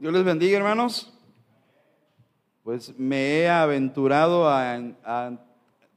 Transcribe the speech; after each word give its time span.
Dios 0.00 0.12
les 0.12 0.22
bendiga, 0.22 0.56
hermanos. 0.56 1.12
Pues 2.62 2.96
me 2.96 3.40
he 3.40 3.48
aventurado 3.48 4.48
a, 4.48 5.44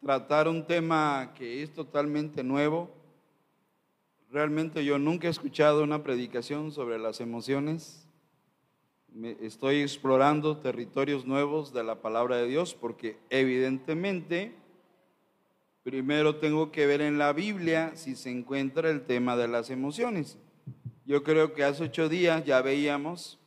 tratar 0.04 0.48
un 0.48 0.66
tema 0.66 1.34
que 1.36 1.62
es 1.62 1.72
totalmente 1.72 2.44
nuevo. 2.44 2.90
Realmente 4.32 4.84
yo 4.84 4.98
nunca 4.98 5.28
he 5.28 5.30
escuchado 5.30 5.84
una 5.84 6.02
predicación 6.02 6.72
sobre 6.72 6.98
las 6.98 7.22
emociones. 7.22 8.08
Me 9.14 9.38
estoy 9.40 9.84
explorando 9.84 10.58
territorios 10.58 11.28
nuevos 11.28 11.72
de 11.72 11.84
la 11.84 12.02
palabra 12.02 12.38
de 12.38 12.48
Dios 12.48 12.74
porque 12.74 13.20
evidentemente 13.30 14.56
primero 15.84 16.38
tengo 16.38 16.72
que 16.72 16.88
ver 16.88 17.02
en 17.02 17.20
la 17.20 17.34
Biblia 17.34 17.92
si 17.94 18.16
se 18.16 18.32
encuentra 18.32 18.90
el 18.90 19.06
tema 19.06 19.38
de 19.38 19.48
las 19.48 19.70
emociones. 19.70 20.40
Yo 21.06 21.22
creo 21.22 21.54
que 21.54 21.64
hace 21.64 21.84
ocho 21.84 22.10
días 22.10 22.44
ya 22.46 22.64
veíamos 22.64 23.38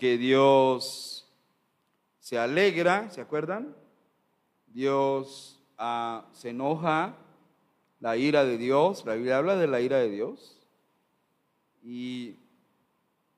que 0.00 0.18
Dios 0.18 1.30
se 2.18 2.38
alegra, 2.38 3.10
¿se 3.10 3.20
acuerdan? 3.20 3.76
Dios 4.66 5.60
ah, 5.78 6.26
se 6.32 6.50
enoja, 6.50 7.14
la 8.00 8.16
ira 8.16 8.44
de 8.44 8.58
Dios, 8.58 9.04
la 9.06 9.14
Biblia 9.14 9.38
habla 9.38 9.54
de 9.56 9.68
la 9.68 9.80
ira 9.80 9.98
de 9.98 10.10
Dios. 10.10 10.58
Y 11.84 12.34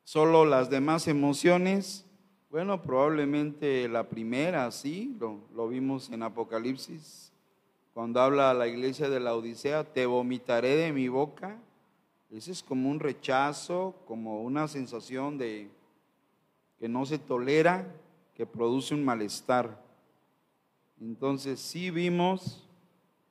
solo 0.05 0.47
las 0.47 0.71
demás 0.71 1.09
emociones, 1.09 2.07
bueno, 2.49 2.81
probablemente 2.81 3.89
la 3.89 4.09
primera, 4.09 4.71
sí, 4.71 5.17
lo, 5.19 5.69
vimos 5.69 6.09
en 6.11 6.23
Apocalipsis, 6.23 7.33
cuando 7.93 8.21
habla 8.21 8.51
a 8.51 8.55
la 8.55 8.69
iglesia 8.69 9.11
de 9.11 9.21
la 9.21 9.35
Odisea, 9.35 9.85
te 9.85 10.07
vomitaré 10.07 10.77
de 10.77 10.93
mi 10.93 11.09
boca 11.09 11.59
ese 12.33 12.51
es 12.51 12.63
como 12.63 12.91
un 12.91 12.99
rechazo, 12.99 13.95
como 14.07 14.43
una 14.43 14.67
sensación 14.67 15.37
de 15.37 15.69
que 16.83 16.89
no 16.89 17.07
se 17.07 17.17
tolera, 17.17 17.87
que 18.35 18.45
produce 18.45 18.93
un 18.93 19.05
malestar. 19.05 19.81
Entonces 21.01 21.61
sí 21.61 21.93
vimos 21.93 22.69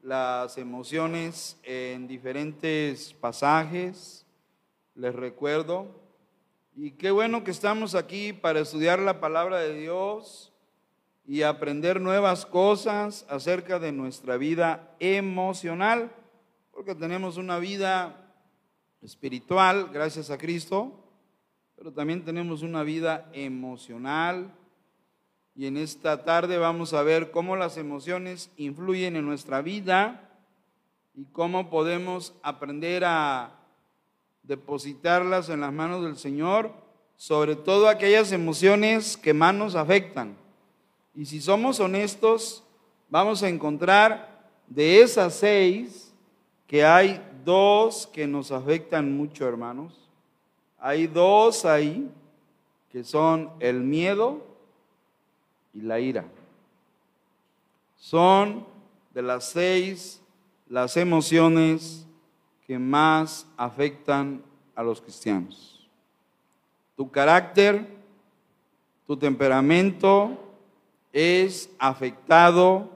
las 0.02 0.58
emociones 0.58 1.60
en 1.64 2.08
diferentes 2.08 3.12
pasajes, 3.12 4.26
les 4.96 5.14
recuerdo. 5.14 5.88
Y 6.78 6.92
qué 6.92 7.12
bueno 7.12 7.44
que 7.44 7.52
estamos 7.52 7.94
aquí 7.94 8.32
para 8.32 8.62
estudiar 8.62 9.00
la 9.00 9.20
palabra 9.20 9.58
de 9.58 9.78
Dios 9.78 10.54
y 11.28 11.42
aprender 11.42 12.00
nuevas 12.00 12.46
cosas 12.46 13.26
acerca 13.28 13.80
de 13.80 13.92
nuestra 13.92 14.38
vida 14.38 14.96
emocional, 15.02 16.10
porque 16.72 16.96
tenemos 16.96 17.36
una 17.36 17.60
vida 17.60 18.34
espiritual, 19.02 19.90
gracias 19.92 20.30
a 20.30 20.38
Cristo, 20.38 21.02
pero 21.82 21.94
también 21.94 22.24
tenemos 22.24 22.62
una 22.62 22.84
vida 22.84 23.28
emocional. 23.34 24.54
Y 25.56 25.66
en 25.66 25.78
esta 25.78 26.24
tarde 26.24 26.60
vamos 26.60 26.94
a 26.94 27.02
ver 27.02 27.32
cómo 27.32 27.56
las 27.56 27.76
emociones 27.76 28.52
influyen 28.56 29.16
en 29.16 29.26
nuestra 29.26 29.64
vida 29.64 30.30
y 31.16 31.26
cómo 31.26 31.72
podemos 31.72 32.36
aprender 32.44 33.04
a 33.04 33.56
depositarlas 34.44 35.50
en 35.50 35.62
las 35.62 35.74
manos 35.74 36.04
del 36.04 36.18
Señor, 36.18 36.72
sobre 37.16 37.56
todo 37.56 37.90
aquellas 37.90 38.32
emociones 38.32 39.18
que 39.18 39.34
más 39.34 39.56
nos 39.56 39.74
afectan. 39.74 40.38
Y 41.16 41.26
si 41.26 41.42
somos 41.42 41.80
honestos, 41.80 42.64
vamos 43.10 43.42
a 43.42 43.50
encontrar 43.50 44.52
de 44.68 45.02
esas 45.02 45.34
seis 45.34 46.14
que 46.68 46.86
hay 46.86 47.20
dos 47.44 48.06
que 48.06 48.28
nos 48.28 48.52
afectan 48.52 49.18
mucho, 49.18 49.48
hermanos. 49.48 50.01
Hay 50.84 51.06
dos 51.06 51.64
ahí 51.64 52.10
que 52.92 53.04
son 53.04 53.52
el 53.60 53.82
miedo 53.82 54.44
y 55.76 55.82
la 55.82 56.00
ira. 56.00 56.26
Son 57.96 58.66
de 59.14 59.22
las 59.22 59.50
seis 59.50 60.20
las 60.68 60.98
emociones 60.98 62.08
que 62.66 62.80
más 62.80 63.46
afectan 63.58 64.42
a 64.74 64.82
los 64.82 65.00
cristianos. 65.00 65.88
Tu 66.96 67.12
carácter, 67.12 67.88
tu 69.06 69.16
temperamento 69.16 70.36
es 71.14 71.70
afectado 71.78 72.90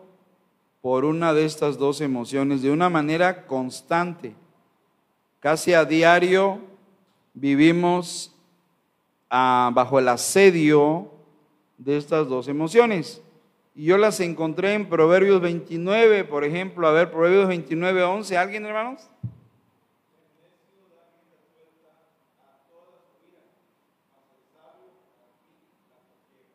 por 0.82 1.06
una 1.06 1.34
de 1.34 1.46
estas 1.46 1.78
dos 1.78 2.02
emociones 2.02 2.64
de 2.64 2.72
una 2.72 2.90
manera 2.90 3.46
constante. 3.46 4.36
Casi 5.40 5.74
a 5.74 5.86
diario 5.86 6.74
vivimos 7.36 8.34
ah, 9.30 9.70
bajo 9.74 10.00
el 10.00 10.08
asedio 10.08 11.12
de 11.78 11.98
estas 11.98 12.28
dos 12.28 12.48
emociones. 12.48 13.22
Y 13.76 13.86
yo 13.86 13.98
las 13.98 14.20
encontré 14.22 14.74
en 14.74 14.88
Proverbios 14.88 15.42
29, 15.42 16.24
por 16.24 16.46
ejemplo. 16.46 16.88
A 16.88 16.92
ver, 16.92 17.12
Proverbios 17.12 17.48
29, 17.50 18.04
11. 18.04 18.38
¿Alguien, 18.38 18.66
hermanos? 18.66 19.08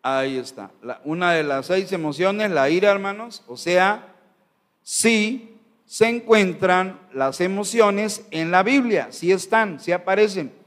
Ahí 0.02 0.38
está. 0.38 0.70
una 1.04 1.32
de 1.32 1.42
las 1.42 1.66
seis 1.66 1.92
emociones, 1.92 2.50
la 2.50 2.70
ira, 2.70 2.90
hermanos. 2.90 3.44
O 3.46 3.58
sea, 3.58 4.14
si 4.82 5.58
se 5.84 6.08
encuentran 6.08 6.98
las 7.12 7.42
emociones 7.42 8.24
en 8.30 8.50
la 8.50 8.62
Biblia, 8.62 9.08
si 9.10 9.30
están, 9.30 9.78
si 9.78 9.92
aparecen. 9.92 10.59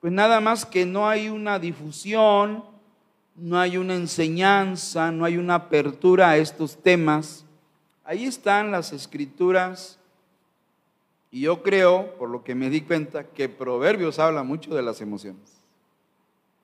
Pues 0.00 0.12
nada 0.12 0.40
más 0.40 0.64
que 0.64 0.86
no 0.86 1.08
hay 1.08 1.28
una 1.28 1.58
difusión, 1.58 2.64
no 3.36 3.58
hay 3.58 3.76
una 3.76 3.94
enseñanza, 3.94 5.12
no 5.12 5.24
hay 5.24 5.36
una 5.36 5.56
apertura 5.56 6.30
a 6.30 6.36
estos 6.38 6.82
temas. 6.82 7.44
Ahí 8.04 8.24
están 8.24 8.70
las 8.70 8.92
escrituras 8.92 9.98
y 11.30 11.42
yo 11.42 11.62
creo, 11.62 12.16
por 12.16 12.28
lo 12.28 12.42
que 12.42 12.54
me 12.54 12.70
di 12.70 12.80
cuenta, 12.80 13.24
que 13.24 13.48
Proverbios 13.48 14.18
habla 14.18 14.42
mucho 14.42 14.74
de 14.74 14.82
las 14.82 15.00
emociones. 15.00 15.60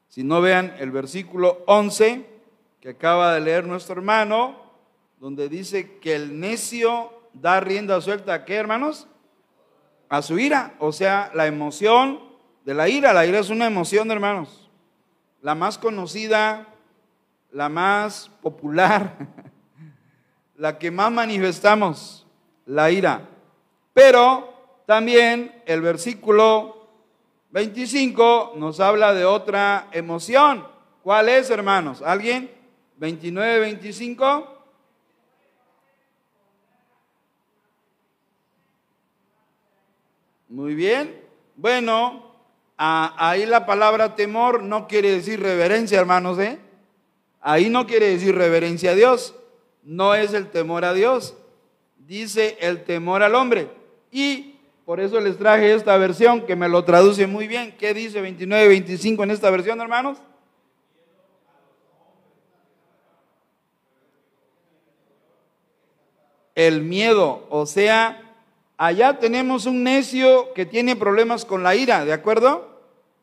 Si 0.09 0.25
no 0.25 0.41
vean 0.41 0.75
el 0.79 0.91
versículo 0.91 1.63
11 1.67 2.27
que 2.81 2.89
acaba 2.91 3.35
de 3.35 3.41
leer 3.41 3.67
nuestro 3.67 3.97
hermano, 3.97 4.57
donde 5.21 5.49
dice 5.49 5.99
que 5.99 6.15
el 6.17 6.41
necio 6.41 7.13
da 7.33 7.61
rienda 7.61 8.01
suelta 8.01 8.33
a 8.33 8.45
qué, 8.45 8.55
hermanos? 8.55 9.07
A 10.09 10.23
su 10.23 10.39
ira, 10.39 10.75
o 10.79 10.93
sea, 10.93 11.31
la 11.35 11.47
emoción 11.47 12.26
de 12.66 12.75
la 12.75 12.88
ira. 12.88 13.15
La 13.15 13.25
ira 13.25 13.38
es 13.38 13.49
una 13.49 13.66
emoción, 13.66 14.10
hermanos. 14.10 14.69
La 15.41 15.54
más 15.54 15.78
conocida, 15.78 16.66
la 17.53 17.69
más 17.69 18.28
popular, 18.43 19.16
la 20.56 20.77
que 20.77 20.91
más 20.91 21.12
manifestamos, 21.12 22.27
la 22.66 22.91
ira. 22.91 23.28
Pero 23.94 24.82
también 24.84 25.62
el 25.65 25.81
versículo 25.81 26.88
25 27.50 28.54
nos 28.56 28.81
habla 28.81 29.15
de 29.15 29.25
otra 29.25 29.87
emoción. 29.93 30.66
¿Cuál 31.04 31.28
es, 31.28 31.48
hermanos? 31.50 32.03
¿Alguien? 32.03 32.50
29, 32.97 33.60
25. 33.60 34.54
Muy 40.48 40.75
bien. 40.75 41.22
Bueno, 41.54 42.26
ahí 42.77 43.47
la 43.47 43.67
palabra 43.67 44.15
temor 44.15 44.63
no 44.63 44.87
quiere 44.87 45.11
decir 45.11 45.41
reverencia, 45.41 45.99
hermanos, 45.99 46.39
¿eh? 46.39 46.59
Ahí 47.41 47.71
no 47.71 47.87
quiere 47.87 48.09
decir 48.09 48.35
reverencia 48.35 48.91
a 48.91 48.95
Dios. 48.95 49.35
No 49.83 50.15
es 50.15 50.35
el 50.35 50.51
temor 50.51 50.85
a 50.85 50.95
Dios. 50.95 51.37
Dice 51.97 52.59
el 52.61 52.85
temor 52.85 53.23
al 53.23 53.35
hombre. 53.35 53.71
Y 54.11 54.57
por 54.85 55.01
eso 55.01 55.21
les 55.21 55.39
traje 55.39 55.75
esta 55.75 55.97
versión 55.97 56.47
que 56.47 56.57
me 56.57 56.69
lo 56.69 56.84
traduce 56.84 57.27
muy 57.27 57.47
bien. 57.47 57.77
¿Qué 57.78 57.95
dice 57.95 58.21
29, 58.21 58.69
25 58.69 59.25
en 59.25 59.31
esta 59.31 59.51
versión, 59.51 59.81
hermanos? 59.81 60.19
El 66.55 66.83
miedo, 66.83 67.47
o 67.51 67.67
sea, 67.67 68.26
Allá 68.78 69.19
tenemos 69.19 69.65
un 69.67 69.83
necio 69.83 70.53
que 70.53 70.67
tiene 70.67 70.97
problemas 70.97 71.45
con 71.45 71.63
la 71.63 71.75
ira, 71.75 72.05
¿de 72.05 72.13
acuerdo? 72.13 72.69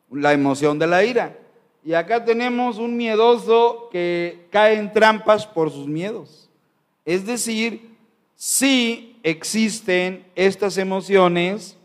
La 0.09 0.33
emoción 0.33 0.79
de 0.79 0.87
la 0.87 1.03
ira. 1.03 1.37
Y 1.85 1.93
acá 1.93 2.23
tenemos 2.25 2.77
un 2.77 2.97
miedoso 2.97 3.89
que 3.91 4.47
cae 4.51 4.79
en 4.79 4.91
trampas 4.91 5.45
por 5.45 5.69
sus 5.69 5.87
miedos. 5.87 6.49
Es 7.05 7.25
decir, 7.25 7.95
sí 8.35 9.19
existen 9.21 10.25
estas 10.35 10.77
emociones 10.77 11.77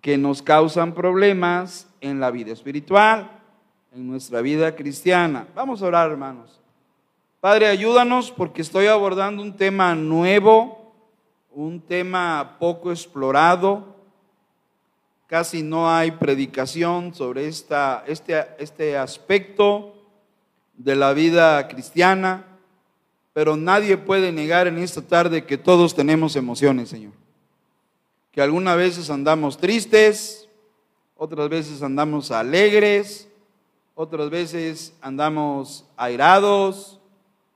que 0.00 0.18
nos 0.18 0.42
causan 0.42 0.94
problemas 0.94 1.86
en 2.00 2.20
la 2.20 2.30
vida 2.30 2.52
espiritual, 2.52 3.30
en 3.94 4.08
nuestra 4.08 4.40
vida 4.40 4.74
cristiana. 4.74 5.46
Vamos 5.54 5.82
a 5.82 5.86
orar, 5.86 6.10
hermanos. 6.10 6.60
Padre, 7.40 7.68
ayúdanos 7.68 8.30
porque 8.30 8.62
estoy 8.62 8.86
abordando 8.86 9.42
un 9.42 9.56
tema 9.56 9.94
nuevo 9.94 10.79
un 11.52 11.80
tema 11.80 12.56
poco 12.58 12.90
explorado, 12.90 13.96
casi 15.26 15.62
no 15.62 15.90
hay 15.90 16.10
predicación 16.12 17.14
sobre 17.14 17.46
esta, 17.46 18.04
este, 18.06 18.46
este 18.58 18.96
aspecto 18.96 19.94
de 20.76 20.96
la 20.96 21.12
vida 21.12 21.68
cristiana, 21.68 22.46
pero 23.32 23.56
nadie 23.56 23.96
puede 23.96 24.32
negar 24.32 24.66
en 24.66 24.78
esta 24.78 25.02
tarde 25.02 25.44
que 25.44 25.58
todos 25.58 25.94
tenemos 25.94 26.36
emociones, 26.36 26.88
Señor. 26.88 27.12
Que 28.32 28.42
algunas 28.42 28.76
veces 28.76 29.10
andamos 29.10 29.58
tristes, 29.58 30.48
otras 31.16 31.48
veces 31.48 31.82
andamos 31.82 32.30
alegres, 32.30 33.28
otras 33.94 34.30
veces 34.30 34.94
andamos 35.00 35.84
airados, 35.96 36.98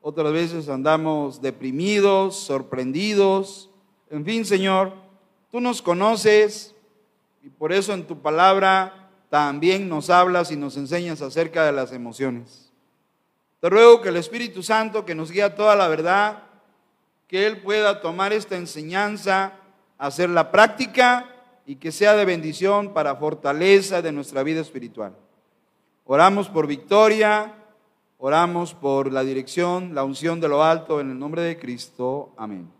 otras 0.03 0.33
veces 0.33 0.69
andamos 0.69 1.41
deprimidos, 1.41 2.37
sorprendidos. 2.37 3.71
En 4.11 4.25
fin, 4.25 4.45
Señor, 4.45 4.93
tú 5.51 5.61
nos 5.61 5.83
conoces 5.83 6.75
y 7.43 7.49
por 7.49 7.73
eso 7.73 7.93
en 7.93 8.07
tu 8.07 8.21
palabra 8.21 9.11
también 9.31 9.89
nos 9.89 10.11
hablas 10.11 10.51
y 10.51 10.57
nos 10.57 10.77
enseñas 10.77 11.21
acerca 11.21 11.65
de 11.65 11.73
las 11.73 11.93
emociones. 11.93 12.73
Te 13.61 13.71
ruego 13.71 14.01
que 14.01 14.11
el 14.11 14.17
Espíritu 14.17 14.63
Santo, 14.63 15.05
que 15.05 15.15
nos 15.15 15.31
guía 15.31 15.55
toda 15.55 15.75
la 15.75 15.89
verdad, 15.89 16.45
que 17.27 17.47
Él 17.47 17.63
pueda 17.63 18.01
tomar 18.01 18.33
esta 18.33 18.57
enseñanza, 18.57 19.55
hacerla 19.99 20.51
práctica 20.53 21.31
y 21.67 21.77
que 21.77 21.93
sea 21.93 22.15
de 22.15 22.25
bendición 22.25 22.93
para 22.93 23.17
fortaleza 23.17 24.03
de 24.03 24.13
nuestra 24.13 24.43
vida 24.43 24.61
espiritual. 24.61 25.17
Oramos 26.05 26.49
por 26.49 26.67
victoria, 26.67 27.55
oramos 28.19 28.75
por 28.75 29.11
la 29.11 29.25
dirección, 29.25 29.95
la 29.95 30.05
unción 30.05 30.41
de 30.41 30.49
lo 30.49 30.63
alto 30.63 31.01
en 31.01 31.11
el 31.11 31.19
nombre 31.19 31.43
de 31.43 31.59
Cristo. 31.59 32.35
Amén. 32.37 32.74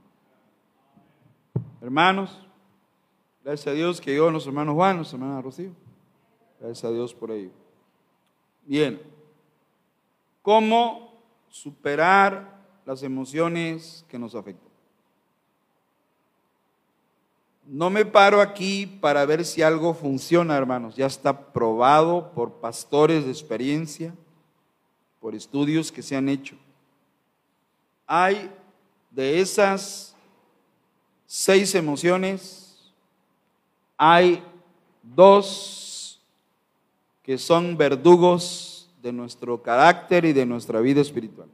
Hermanos, 1.85 2.31
gracias 3.45 3.67
a 3.67 3.73
Dios 3.73 4.01
que 4.01 4.17
yo, 4.17 4.31
nuestro 4.31 4.53
hermano 4.53 4.73
Juan, 4.73 4.97
nuestra 4.97 5.19
hermana 5.19 5.43
Rocío. 5.43 5.71
Gracias 6.59 6.83
a 6.83 6.91
Dios 6.91 7.13
por 7.13 7.31
ello. 7.31 7.51
Bien. 8.65 9.03
¿Cómo 10.41 11.13
superar 11.51 12.59
las 12.87 13.03
emociones 13.03 14.07
que 14.09 14.19
nos 14.19 14.35
afectan? 14.35 14.67
No 17.67 17.91
me 17.91 18.07
paro 18.07 18.41
aquí 18.41 18.87
para 18.87 19.27
ver 19.27 19.45
si 19.45 19.61
algo 19.61 19.93
funciona, 19.93 20.57
hermanos. 20.57 20.97
Ya 20.97 21.05
está 21.05 21.53
probado 21.53 22.33
por 22.33 22.61
pastores 22.61 23.27
de 23.27 23.31
experiencia, 23.31 24.15
por 25.21 25.35
estudios 25.35 25.93
que 25.93 26.01
se 26.01 26.17
han 26.17 26.31
hecho. 26.31 26.57
Hay 28.07 28.51
de 29.11 29.41
esas 29.41 30.14
seis 31.27 31.75
emociones, 31.75 32.93
hay 33.97 34.43
dos 35.03 36.21
que 37.23 37.39
son 37.39 37.77
verdugos 37.77 38.91
de 39.03 39.13
nuestro 39.13 39.63
carácter 39.63 40.25
y 40.25 40.33
de 40.33 40.47
nuestra 40.47 40.81
vida 40.81 41.01
espiritual. 41.01 41.49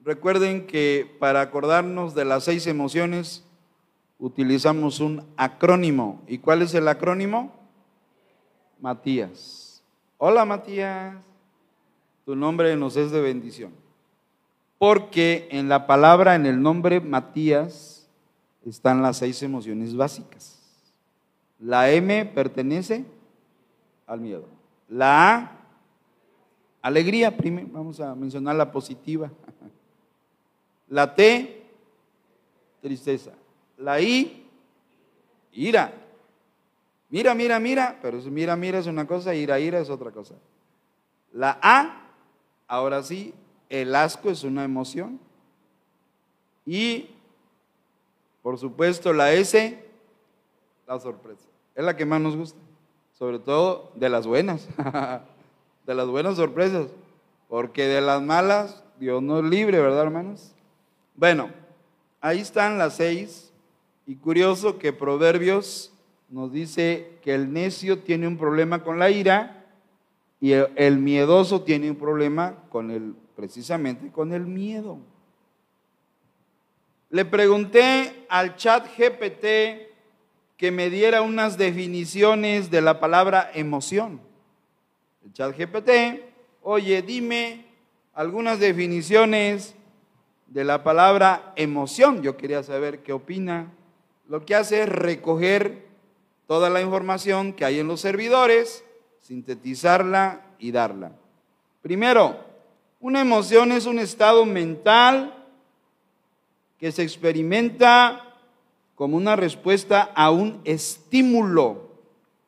Recuerden 0.00 0.66
que 0.66 1.16
para 1.18 1.40
acordarnos 1.40 2.14
de 2.14 2.24
las 2.24 2.44
seis 2.44 2.66
emociones 2.66 3.44
utilizamos 4.18 5.00
un 5.00 5.24
acrónimo. 5.36 6.22
¿Y 6.28 6.38
cuál 6.38 6.62
es 6.62 6.74
el 6.74 6.86
acrónimo? 6.88 7.52
Matías. 8.80 9.82
Hola 10.18 10.44
Matías, 10.44 11.16
tu 12.24 12.34
nombre 12.34 12.74
nos 12.76 12.96
es 12.96 13.10
de 13.10 13.20
bendición. 13.20 13.72
Porque 14.78 15.48
en 15.50 15.68
la 15.68 15.86
palabra, 15.86 16.34
en 16.34 16.46
el 16.46 16.60
nombre 16.60 17.00
Matías, 17.00 18.06
están 18.64 19.02
las 19.02 19.18
seis 19.18 19.42
emociones 19.42 19.96
básicas. 19.96 20.58
La 21.58 21.90
M 21.90 22.26
pertenece 22.26 23.04
al 24.06 24.20
miedo. 24.20 24.44
La 24.88 25.34
A 25.34 25.56
Alegría, 26.86 27.36
primero, 27.36 27.66
vamos 27.72 27.98
a 27.98 28.14
mencionar 28.14 28.54
la 28.54 28.70
positiva. 28.70 29.28
La 30.88 31.12
T, 31.16 31.66
tristeza. 32.80 33.32
La 33.76 34.00
I, 34.00 34.46
ira. 35.50 35.92
Mira, 37.08 37.34
mira, 37.34 37.58
mira, 37.58 37.98
pero 38.00 38.18
mira, 38.30 38.54
mira 38.54 38.78
es 38.78 38.86
una 38.86 39.04
cosa, 39.04 39.34
ira, 39.34 39.58
ira 39.58 39.80
es 39.80 39.90
otra 39.90 40.12
cosa. 40.12 40.36
La 41.32 41.58
A, 41.60 42.06
ahora 42.68 43.02
sí, 43.02 43.34
el 43.68 43.94
asco 43.94 44.30
es 44.30 44.44
una 44.44 44.64
emoción. 44.64 45.18
Y, 46.64 47.10
por 48.42 48.58
supuesto, 48.58 49.12
la 49.12 49.32
S, 49.32 49.84
la 50.86 51.00
sorpresa. 51.00 51.44
Es 51.74 51.84
la 51.84 51.96
que 51.96 52.06
más 52.06 52.20
nos 52.20 52.36
gusta, 52.36 52.58
sobre 53.18 53.38
todo 53.38 53.92
de 53.94 54.08
las 54.08 54.26
buenas. 54.26 54.68
de 55.86 55.94
las 55.94 56.08
buenas 56.08 56.36
sorpresas, 56.36 56.88
porque 57.48 57.86
de 57.86 58.00
las 58.00 58.20
malas 58.20 58.82
Dios 58.98 59.22
nos 59.22 59.44
libre, 59.44 59.80
¿verdad, 59.80 60.02
hermanos? 60.02 60.52
Bueno, 61.14 61.50
ahí 62.20 62.40
están 62.40 62.76
las 62.76 62.96
seis, 62.96 63.52
y 64.06 64.16
curioso 64.16 64.78
que 64.78 64.92
Proverbios 64.92 65.92
nos 66.28 66.52
dice 66.52 67.18
que 67.22 67.34
el 67.34 67.52
necio 67.52 68.00
tiene 68.00 68.26
un 68.26 68.36
problema 68.36 68.82
con 68.82 68.98
la 68.98 69.10
ira 69.10 69.64
y 70.40 70.52
el, 70.52 70.98
miedoso 70.98 71.62
tiene 71.62 71.90
un 71.90 71.96
problema 71.96 72.56
con 72.68 72.90
el, 72.90 73.14
precisamente 73.36 74.10
con 74.10 74.32
el 74.32 74.46
miedo. 74.46 74.98
Le 77.10 77.24
pregunté 77.24 78.26
al 78.28 78.56
chat 78.56 78.88
GPT 78.96 79.86
que 80.56 80.72
me 80.72 80.90
diera 80.90 81.22
unas 81.22 81.56
definiciones 81.56 82.70
de 82.70 82.80
la 82.80 82.98
palabra 82.98 83.50
emoción 83.54 84.26
el 85.26 85.32
chat 85.32 85.58
GPT, 85.58 86.22
oye, 86.62 87.02
dime 87.02 87.66
algunas 88.14 88.60
definiciones 88.60 89.74
de 90.46 90.62
la 90.62 90.84
palabra 90.84 91.52
emoción. 91.56 92.22
Yo 92.22 92.36
quería 92.36 92.62
saber 92.62 93.00
qué 93.00 93.12
opina. 93.12 93.72
Lo 94.28 94.46
que 94.46 94.54
hace 94.54 94.82
es 94.82 94.88
recoger 94.88 95.84
toda 96.46 96.70
la 96.70 96.80
información 96.80 97.54
que 97.54 97.64
hay 97.64 97.80
en 97.80 97.88
los 97.88 98.00
servidores, 98.00 98.84
sintetizarla 99.20 100.46
y 100.60 100.70
darla. 100.70 101.10
Primero, 101.82 102.45
una 103.06 103.20
emoción 103.20 103.70
es 103.70 103.86
un 103.86 104.00
estado 104.00 104.44
mental 104.44 105.32
que 106.76 106.90
se 106.90 107.04
experimenta 107.04 108.34
como 108.96 109.16
una 109.16 109.36
respuesta 109.36 110.10
a 110.12 110.32
un 110.32 110.60
estímulo, 110.64 111.88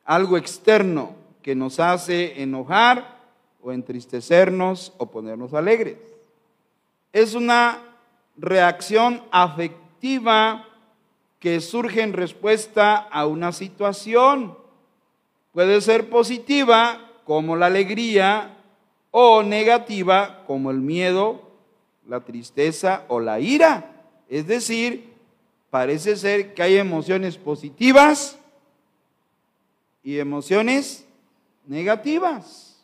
algo 0.03 0.35
externo 0.35 1.15
que 1.41 1.55
nos 1.55 1.79
hace 1.79 2.43
enojar 2.43 3.21
o 3.61 3.71
entristecernos 3.71 4.91
o 4.97 5.05
ponernos 5.05 5.53
alegres. 5.53 5.95
Es 7.13 7.35
una 7.35 7.79
reacción 8.35 9.23
afectiva 9.31 10.67
que 11.39 11.61
surge 11.61 12.01
en 12.01 12.11
respuesta 12.11 12.97
a 12.97 13.27
una 13.27 13.53
situación. 13.53 14.57
Puede 15.53 15.79
ser 15.79 16.09
positiva 16.09 16.99
como 17.23 17.55
la 17.55 17.67
alegría 17.67 18.57
o 19.11 19.43
negativa 19.43 20.43
como 20.45 20.71
el 20.71 20.79
miedo, 20.79 21.41
la 22.07 22.21
tristeza 22.21 23.05
o 23.07 23.19
la 23.19 23.39
ira. 23.39 24.05
Es 24.27 24.47
decir, 24.47 25.13
parece 25.69 26.15
ser 26.15 26.53
que 26.53 26.63
hay 26.63 26.77
emociones 26.77 27.37
positivas 27.37 28.39
y 30.03 30.19
emociones 30.19 31.05
negativas. 31.65 32.83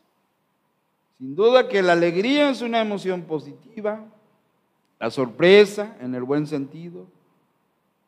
Sin 1.17 1.35
duda 1.35 1.69
que 1.69 1.81
la 1.81 1.93
alegría 1.93 2.49
es 2.49 2.61
una 2.61 2.81
emoción 2.81 3.21
positiva, 3.23 4.03
la 4.99 5.09
sorpresa 5.09 5.95
en 6.01 6.13
el 6.13 6.23
buen 6.23 6.45
sentido, 6.45 7.05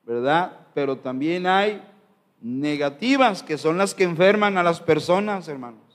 ¿verdad? 0.06 0.68
Pero 0.74 0.98
también 0.98 1.48
hay 1.48 1.82
negativas 2.42 3.44
que 3.44 3.58
son 3.58 3.78
las 3.78 3.94
que 3.94 4.04
enferman 4.04 4.58
a 4.58 4.64
las 4.64 4.82
personas, 4.82 5.48
hermanos. 5.48 5.87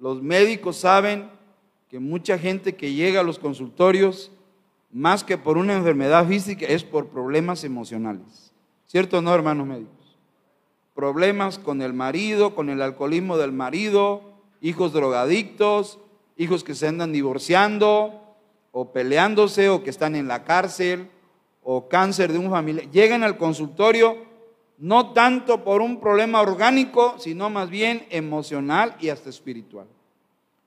Los 0.00 0.20
médicos 0.22 0.78
saben 0.78 1.30
que 1.88 2.00
mucha 2.00 2.38
gente 2.38 2.74
que 2.74 2.92
llega 2.92 3.20
a 3.20 3.24
los 3.24 3.38
consultorios, 3.38 4.32
más 4.90 5.22
que 5.22 5.38
por 5.38 5.58
una 5.58 5.74
enfermedad 5.74 6.26
física, 6.26 6.66
es 6.66 6.82
por 6.82 7.08
problemas 7.08 7.62
emocionales. 7.62 8.52
¿Cierto 8.86 9.18
o 9.18 9.22
no, 9.22 9.32
hermanos 9.32 9.66
médicos? 9.66 10.00
problemas 11.00 11.58
con 11.58 11.80
el 11.80 11.94
marido, 11.94 12.54
con 12.54 12.68
el 12.68 12.82
alcoholismo 12.82 13.38
del 13.38 13.52
marido, 13.52 14.20
hijos 14.60 14.92
drogadictos, 14.92 15.98
hijos 16.36 16.62
que 16.62 16.74
se 16.74 16.88
andan 16.88 17.10
divorciando 17.10 18.20
o 18.70 18.92
peleándose 18.92 19.70
o 19.70 19.82
que 19.82 19.88
están 19.88 20.14
en 20.14 20.28
la 20.28 20.44
cárcel 20.44 21.10
o 21.62 21.88
cáncer 21.88 22.32
de 22.32 22.38
un 22.38 22.50
familiar. 22.50 22.90
Llegan 22.90 23.22
al 23.22 23.38
consultorio 23.38 24.18
no 24.80 25.12
tanto 25.12 25.62
por 25.62 25.82
un 25.82 26.00
problema 26.00 26.40
orgánico, 26.40 27.16
sino 27.18 27.50
más 27.50 27.68
bien 27.68 28.06
emocional 28.08 28.96
y 28.98 29.10
hasta 29.10 29.28
espiritual. 29.28 29.86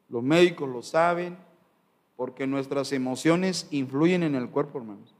Los 0.07 0.21
médicos 0.21 0.69
lo 0.69 0.83
saben 0.83 1.35
porque 2.15 2.45
nuestras 2.45 2.91
emociones 2.91 3.67
influyen 3.71 4.21
en 4.21 4.35
el 4.35 4.49
cuerpo, 4.49 4.77
hermanos. 4.77 5.13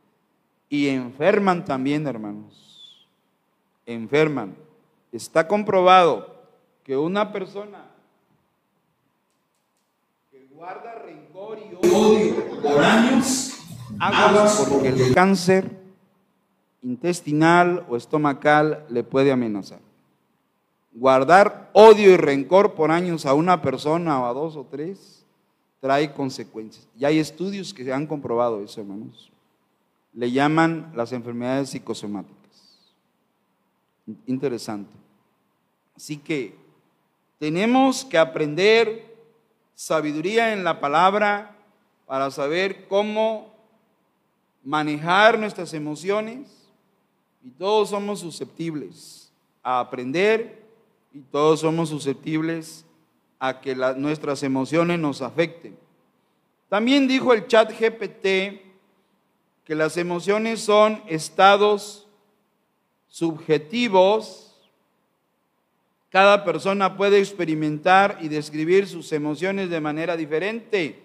Y 0.69 0.89
enferman 0.89 1.65
también, 1.65 2.05
hermanos. 2.05 3.07
Enferman. 3.87 4.55
Está 5.11 5.47
comprobado 5.47 6.43
que 6.83 6.95
una 6.95 7.31
persona 7.31 7.85
que 10.31 10.45
guarda 10.53 10.99
rencor 10.99 11.57
y 11.57 11.87
odio 11.87 12.61
por 12.61 12.83
años, 12.83 13.57
aguas 13.99 14.67
porque 14.69 14.89
el 14.89 15.13
cáncer 15.15 15.82
intestinal 16.83 17.85
o 17.89 17.95
estomacal 17.95 18.85
le 18.89 19.03
puede 19.03 19.31
amenazar. 19.31 19.79
Guardar 20.91 21.71
odio 21.73 22.11
y 22.11 22.17
rencor 22.17 22.73
por 22.75 22.91
años 22.91 23.25
a 23.25 23.33
una 23.33 23.61
persona 23.61 24.21
o 24.21 24.25
a 24.25 24.33
dos 24.33 24.55
o 24.55 24.65
tres 24.69 25.25
trae 25.79 26.13
consecuencias. 26.13 26.87
Y 26.97 27.05
hay 27.05 27.17
estudios 27.17 27.73
que 27.73 27.91
han 27.91 28.05
comprobado 28.05 28.61
eso, 28.61 28.81
hermanos. 28.81 29.31
Le 30.13 30.31
llaman 30.31 30.91
las 30.95 31.11
enfermedades 31.11 31.69
psicosomáticas. 31.69 32.37
Interesante. 34.27 34.93
Así 35.95 36.17
que 36.17 36.55
tenemos 37.39 38.05
que 38.05 38.17
aprender 38.17 39.15
sabiduría 39.75 40.53
en 40.53 40.63
la 40.63 40.79
palabra 40.79 41.55
para 42.05 42.29
saber 42.29 42.87
cómo 42.87 43.51
manejar 44.63 45.39
nuestras 45.39 45.73
emociones 45.73 46.62
y 47.43 47.49
todos 47.51 47.89
somos 47.89 48.19
susceptibles 48.19 49.31
a 49.61 49.79
aprender 49.79 50.63
y 51.13 51.19
todos 51.19 51.59
somos 51.59 51.89
susceptibles 51.89 52.85
a 53.39 53.59
que 53.59 53.75
nuestras 53.75 54.43
emociones 54.43 54.99
nos 54.99 55.21
afecten. 55.21 55.77
También 56.69 57.07
dijo 57.07 57.33
el 57.33 57.47
chat 57.47 57.71
GPT 57.71 58.61
que 59.63 59.75
las 59.75 59.97
emociones 59.97 60.61
son 60.61 61.03
estados 61.07 62.07
subjetivos 63.07 64.53
cada 66.13 66.45
persona 66.45 66.95
puede 66.95 67.17
experimentar 67.17 68.19
y 68.21 68.27
describir 68.27 68.87
sus 68.87 69.11
emociones 69.13 69.71
de 69.71 69.81
manera 69.81 70.15
diferente. 70.15 71.01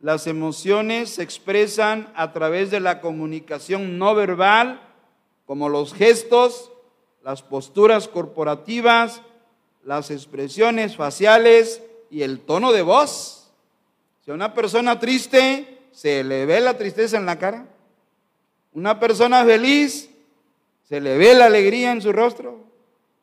Las 0.00 0.28
emociones 0.28 1.10
se 1.10 1.24
expresan 1.24 2.08
a 2.14 2.32
través 2.32 2.70
de 2.70 2.78
la 2.78 3.00
comunicación 3.00 3.98
no 3.98 4.14
verbal, 4.14 4.80
como 5.48 5.68
los 5.70 5.94
gestos, 5.94 6.70
las 7.24 7.42
posturas 7.42 8.06
corporativas, 8.06 9.22
las 9.82 10.10
expresiones 10.10 10.94
faciales 10.94 11.82
y 12.10 12.20
el 12.20 12.40
tono 12.40 12.70
de 12.70 12.82
voz. 12.82 13.50
Si 14.22 14.30
a 14.30 14.34
una 14.34 14.52
persona 14.52 15.00
triste 15.00 15.78
se 15.90 16.22
le 16.22 16.44
ve 16.44 16.60
la 16.60 16.76
tristeza 16.76 17.16
en 17.16 17.24
la 17.24 17.38
cara, 17.38 17.66
una 18.74 19.00
persona 19.00 19.42
feliz 19.42 20.10
se 20.84 21.00
le 21.00 21.16
ve 21.16 21.34
la 21.34 21.46
alegría 21.46 21.92
en 21.92 22.02
su 22.02 22.12
rostro. 22.12 22.58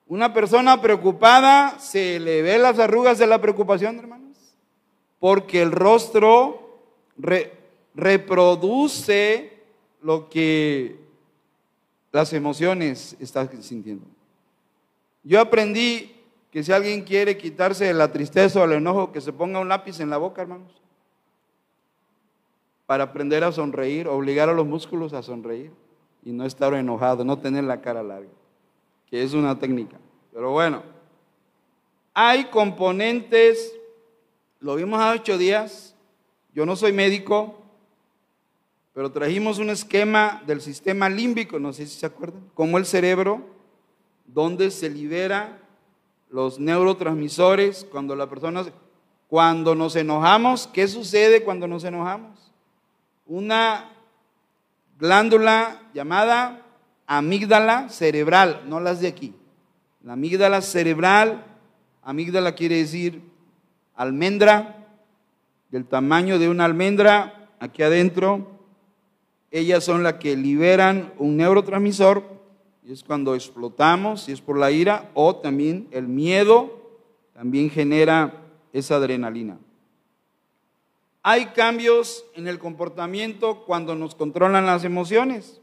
Una 0.07 0.33
persona 0.33 0.81
preocupada 0.81 1.77
se 1.77 2.19
le 2.19 2.41
ve 2.41 2.57
las 2.57 2.79
arrugas 2.79 3.19
de 3.19 3.27
la 3.27 3.39
preocupación, 3.39 3.99
hermanos, 3.99 4.35
porque 5.19 5.61
el 5.61 5.71
rostro 5.71 6.79
reproduce 7.93 9.59
lo 10.01 10.27
que 10.27 11.04
las 12.15 12.31
emociones 12.31 13.17
están 13.19 13.61
sintiendo. 13.61 14.05
Yo 15.21 15.41
aprendí 15.41 16.15
que 16.49 16.63
si 16.63 16.71
alguien 16.71 17.03
quiere 17.03 17.37
quitarse 17.37 17.93
la 17.93 18.09
tristeza 18.09 18.61
o 18.61 18.63
el 18.63 18.71
enojo, 18.71 19.11
que 19.11 19.19
se 19.19 19.33
ponga 19.33 19.59
un 19.59 19.67
lápiz 19.67 19.99
en 19.99 20.09
la 20.09 20.15
boca, 20.15 20.41
hermanos, 20.41 20.71
para 22.85 23.03
aprender 23.03 23.43
a 23.43 23.51
sonreír, 23.51 24.07
obligar 24.07 24.47
a 24.47 24.53
los 24.53 24.65
músculos 24.65 25.11
a 25.11 25.21
sonreír 25.23 25.73
y 26.23 26.31
no 26.31 26.45
estar 26.45 26.73
enojado, 26.73 27.25
no 27.25 27.37
tener 27.37 27.65
la 27.65 27.81
cara 27.81 28.01
larga 28.01 28.29
que 29.09 29.21
es 29.21 29.33
una 29.33 29.59
técnica. 29.59 29.97
Pero 30.31 30.51
bueno, 30.51 30.83
hay 32.13 32.45
componentes, 32.45 33.75
lo 34.61 34.75
vimos 34.75 35.01
hace 35.01 35.19
ocho 35.19 35.37
días, 35.37 35.97
yo 36.53 36.65
no 36.65 36.77
soy 36.77 36.93
médico, 36.93 37.59
pero 38.95 39.11
trajimos 39.11 39.59
un 39.59 39.69
esquema 39.69 40.41
del 40.47 40.61
sistema 40.61 41.09
límbico, 41.09 41.59
no 41.59 41.73
sé 41.73 41.85
si 41.85 41.99
se 41.99 42.05
acuerdan, 42.05 42.41
como 42.53 42.77
el 42.77 42.85
cerebro, 42.85 43.45
donde 44.25 44.71
se 44.71 44.89
libera 44.89 45.59
los 46.29 46.59
neurotransmisores 46.61 47.85
cuando 47.91 48.15
la 48.15 48.29
persona, 48.29 48.63
cuando 49.27 49.75
nos 49.75 49.97
enojamos, 49.97 50.67
¿qué 50.67 50.87
sucede 50.87 51.43
cuando 51.43 51.67
nos 51.67 51.83
enojamos? 51.83 52.53
Una 53.25 53.91
glándula 54.97 55.81
llamada 55.93 56.61
amígdala 57.05 57.89
cerebral, 57.89 58.63
no 58.67 58.79
las 58.79 59.01
de 59.01 59.09
aquí. 59.09 59.35
La 60.03 60.13
amígdala 60.13 60.61
cerebral, 60.61 61.45
amígdala 62.01 62.55
quiere 62.55 62.77
decir 62.77 63.21
almendra, 63.93 64.87
del 65.69 65.85
tamaño 65.85 66.39
de 66.39 66.47
una 66.47 66.63
almendra, 66.63 67.49
aquí 67.59 67.83
adentro. 67.83 68.54
Ellas 69.55 69.85
son 69.85 70.03
las 70.03 70.15
que 70.15 70.35
liberan 70.35 71.13
un 71.17 71.37
neurotransmisor, 71.37 72.23
y 72.83 72.91
es 72.91 73.03
cuando 73.03 73.35
explotamos, 73.35 74.23
si 74.23 74.33
es 74.33 74.41
por 74.41 74.57
la 74.57 74.69
ira, 74.69 75.09
o 75.13 75.37
también 75.37 75.87
el 75.91 76.09
miedo, 76.09 76.77
también 77.33 77.69
genera 77.69 78.43
esa 78.73 78.97
adrenalina. 78.97 79.57
Hay 81.23 81.45
cambios 81.47 82.25
en 82.35 82.49
el 82.49 82.59
comportamiento 82.59 83.63
cuando 83.65 83.95
nos 83.95 84.13
controlan 84.13 84.65
las 84.65 84.83
emociones 84.83 85.61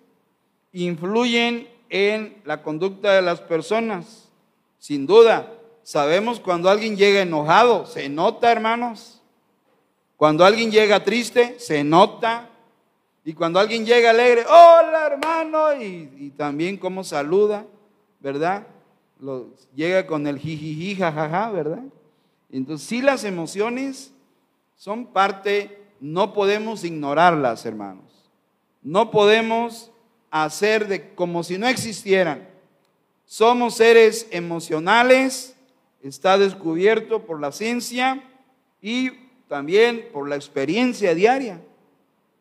influyen 0.72 1.68
en 1.90 2.40
la 2.44 2.62
conducta 2.62 3.12
de 3.12 3.20
las 3.20 3.40
personas. 3.40 4.30
Sin 4.78 5.06
duda, 5.06 5.52
sabemos 5.82 6.40
cuando 6.40 6.70
alguien 6.70 6.96
llega 6.96 7.20
enojado, 7.20 7.84
se 7.84 8.08
nota, 8.08 8.50
hermanos. 8.50 9.20
Cuando 10.16 10.44
alguien 10.44 10.70
llega 10.70 11.04
triste, 11.04 11.56
se 11.58 11.84
nota. 11.84 12.48
Y 13.24 13.34
cuando 13.34 13.60
alguien 13.60 13.86
llega 13.86 14.10
alegre, 14.10 14.44
hola 14.46 15.06
hermano, 15.06 15.80
y, 15.80 16.32
también 16.36 16.76
cómo 16.76 17.04
saluda, 17.04 17.64
¿verdad? 18.20 18.66
llega 19.74 20.04
con 20.06 20.26
el 20.26 20.38
jijiji, 20.38 20.96
jajaja, 20.96 21.50
¿verdad? 21.52 21.84
Entonces, 22.50 22.88
sí 22.88 23.00
las 23.00 23.22
emociones 23.22 24.12
son 24.76 25.06
parte, 25.06 25.80
no 26.00 26.32
podemos 26.32 26.82
ignorarlas, 26.82 27.64
hermanos. 27.64 28.30
No 28.82 29.12
podemos 29.12 29.92
hacer 30.32 30.88
de 30.88 31.14
como 31.14 31.44
si 31.44 31.56
no 31.56 31.68
existieran. 31.68 32.48
Somos 33.24 33.76
seres 33.76 34.26
emocionales, 34.32 35.54
está 36.02 36.36
descubierto 36.36 37.24
por 37.24 37.40
la 37.40 37.52
ciencia 37.52 38.22
y 38.80 39.10
también 39.48 40.08
por 40.12 40.28
la 40.28 40.34
experiencia 40.34 41.14
diaria, 41.14 41.62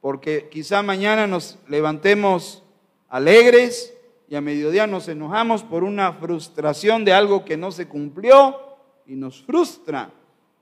porque 0.01 0.49
quizá 0.49 0.81
mañana 0.81 1.27
nos 1.27 1.57
levantemos 1.67 2.63
alegres 3.07 3.93
y 4.27 4.35
a 4.35 4.41
mediodía 4.41 4.87
nos 4.87 5.07
enojamos 5.07 5.63
por 5.63 5.83
una 5.83 6.13
frustración 6.13 7.05
de 7.05 7.13
algo 7.13 7.45
que 7.45 7.57
no 7.57 7.71
se 7.71 7.87
cumplió 7.87 8.57
y 9.05 9.15
nos 9.15 9.43
frustra 9.43 10.11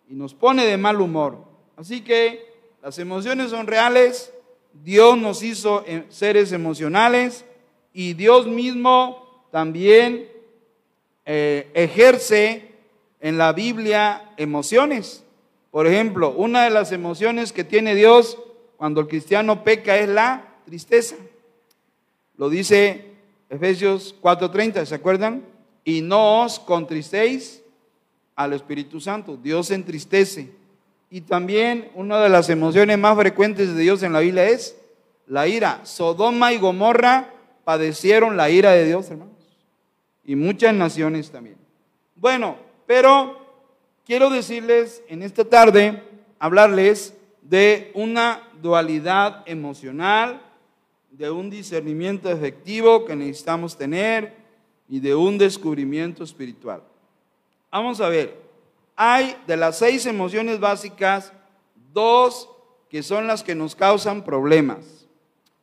y 0.09 0.13
nos 0.13 0.33
pone 0.33 0.65
de 0.65 0.77
mal 0.77 0.99
humor. 0.99 1.37
Así 1.77 2.01
que 2.01 2.49
las 2.81 2.99
emociones 2.99 3.51
son 3.51 3.67
reales, 3.67 4.33
Dios 4.73 5.17
nos 5.17 5.43
hizo 5.43 5.83
eh, 5.87 6.05
seres 6.09 6.51
emocionales 6.51 7.45
y 7.93 8.13
Dios 8.13 8.47
mismo 8.47 9.45
también 9.51 10.29
eh, 11.25 11.69
ejerce 11.73 12.71
en 13.21 13.37
la 13.37 13.53
Biblia 13.53 14.33
emociones. 14.37 15.23
Por 15.71 15.85
ejemplo, 15.85 16.31
una 16.31 16.63
de 16.63 16.71
las 16.71 16.91
emociones 16.91 17.53
que 17.53 17.63
tiene 17.63 17.93
Dios 17.93 18.37
cuando 18.79 19.01
el 19.01 19.07
cristiano 19.07 19.61
peca 19.61 19.97
es 19.97 20.07
la 20.07 20.55
tristeza. 20.63 21.17
Lo 22.37 22.49
dice 22.49 23.11
Efesios 23.49 24.15
4:30, 24.21 24.85
¿se 24.85 24.95
acuerdan? 24.95 25.43
Y 25.83 25.99
no 25.99 26.43
os 26.43 26.59
contristéis 26.59 27.61
al 28.37 28.53
Espíritu 28.53 29.01
Santo. 29.01 29.35
Dios 29.35 29.69
entristece. 29.71 30.51
Y 31.09 31.19
también 31.19 31.91
una 31.93 32.21
de 32.21 32.29
las 32.29 32.49
emociones 32.49 32.97
más 32.97 33.17
frecuentes 33.17 33.75
de 33.75 33.81
Dios 33.81 34.01
en 34.01 34.13
la 34.13 34.21
Biblia 34.21 34.47
es 34.47 34.77
la 35.27 35.45
ira. 35.45 35.81
Sodoma 35.83 36.53
y 36.53 36.57
Gomorra 36.57 37.33
padecieron 37.65 38.37
la 38.37 38.49
ira 38.49 38.71
de 38.71 38.85
Dios, 38.85 39.11
hermanos. 39.11 39.35
Y 40.23 40.37
muchas 40.37 40.73
naciones 40.73 41.31
también. 41.31 41.57
Bueno, 42.15 42.55
pero 42.87 43.45
quiero 44.05 44.29
decirles 44.29 45.03
en 45.09 45.21
esta 45.21 45.43
tarde, 45.43 46.01
hablarles 46.39 47.13
de 47.49 47.89
una 47.95 48.47
dualidad 48.61 49.43
emocional, 49.47 50.39
de 51.09 51.31
un 51.31 51.49
discernimiento 51.49 52.29
efectivo 52.29 53.05
que 53.05 53.15
necesitamos 53.15 53.75
tener 53.75 54.35
y 54.87 54.99
de 54.99 55.15
un 55.15 55.39
descubrimiento 55.39 56.23
espiritual. 56.23 56.83
Vamos 57.71 58.01
a 58.01 58.09
ver, 58.09 58.39
hay 58.95 59.35
de 59.47 59.57
las 59.57 59.79
seis 59.79 60.05
emociones 60.05 60.59
básicas, 60.59 61.33
dos 61.91 62.47
que 62.87 63.01
son 63.01 63.25
las 63.25 63.43
que 63.43 63.55
nos 63.55 63.75
causan 63.75 64.23
problemas. 64.23 65.07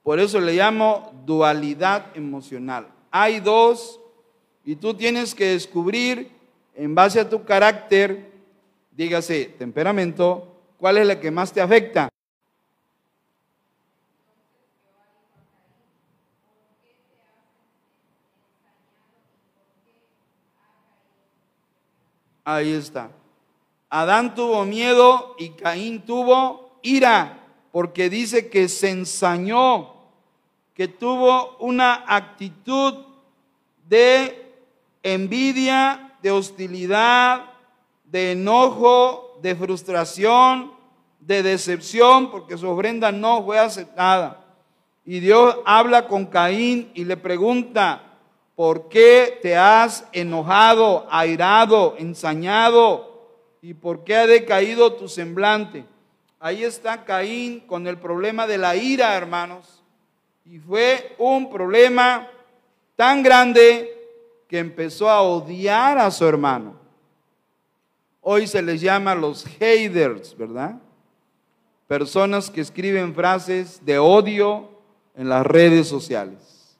Por 0.02 0.18
eso 0.18 0.40
le 0.40 0.54
llamo 0.54 1.12
dualidad 1.24 2.16
emocional. 2.16 2.88
Hay 3.12 3.38
dos 3.38 4.00
y 4.64 4.74
tú 4.74 4.94
tienes 4.94 5.36
que 5.36 5.50
descubrir 5.50 6.32
en 6.74 6.96
base 6.96 7.20
a 7.20 7.28
tu 7.28 7.44
carácter, 7.44 8.32
dígase 8.90 9.54
temperamento 9.56 10.55
¿cuál 10.78 10.98
es 10.98 11.06
la 11.06 11.20
que 11.20 11.30
más 11.30 11.52
te 11.52 11.60
afecta? 11.60 12.08
Ahí 22.44 22.72
está. 22.74 23.10
Adán 23.90 24.36
tuvo 24.36 24.64
miedo 24.64 25.34
y 25.36 25.50
Caín 25.50 26.02
tuvo 26.02 26.78
ira, 26.82 27.44
porque 27.72 28.08
dice 28.08 28.48
que 28.48 28.68
se 28.68 28.90
ensañó, 28.90 29.94
que 30.72 30.86
tuvo 30.86 31.56
una 31.58 32.04
actitud 32.06 33.04
de 33.88 34.54
envidia, 35.02 36.16
de 36.22 36.30
hostilidad, 36.30 37.46
de 38.04 38.32
enojo, 38.32 39.25
de 39.42 39.54
frustración, 39.54 40.72
de 41.20 41.42
decepción, 41.42 42.30
porque 42.30 42.56
su 42.56 42.68
ofrenda 42.68 43.12
no 43.12 43.44
fue 43.44 43.58
aceptada. 43.58 44.44
Y 45.04 45.20
Dios 45.20 45.56
habla 45.64 46.08
con 46.08 46.26
Caín 46.26 46.90
y 46.94 47.04
le 47.04 47.16
pregunta, 47.16 48.02
¿por 48.54 48.88
qué 48.88 49.38
te 49.40 49.56
has 49.56 50.06
enojado, 50.12 51.06
airado, 51.10 51.94
ensañado? 51.98 53.28
¿Y 53.62 53.74
por 53.74 54.04
qué 54.04 54.16
ha 54.16 54.26
decaído 54.26 54.94
tu 54.94 55.08
semblante? 55.08 55.84
Ahí 56.38 56.64
está 56.64 57.04
Caín 57.04 57.60
con 57.60 57.86
el 57.86 57.98
problema 57.98 58.46
de 58.46 58.58
la 58.58 58.76
ira, 58.76 59.16
hermanos. 59.16 59.82
Y 60.44 60.58
fue 60.58 61.14
un 61.18 61.50
problema 61.50 62.28
tan 62.94 63.22
grande 63.22 63.92
que 64.48 64.58
empezó 64.58 65.10
a 65.10 65.22
odiar 65.22 65.98
a 65.98 66.10
su 66.10 66.24
hermano. 66.26 66.85
Hoy 68.28 68.48
se 68.48 68.60
les 68.60 68.80
llama 68.80 69.14
los 69.14 69.44
haters, 69.44 70.36
¿verdad? 70.36 70.80
Personas 71.86 72.50
que 72.50 72.60
escriben 72.60 73.14
frases 73.14 73.80
de 73.86 74.00
odio 74.00 74.68
en 75.14 75.28
las 75.28 75.46
redes 75.46 75.86
sociales. 75.86 76.76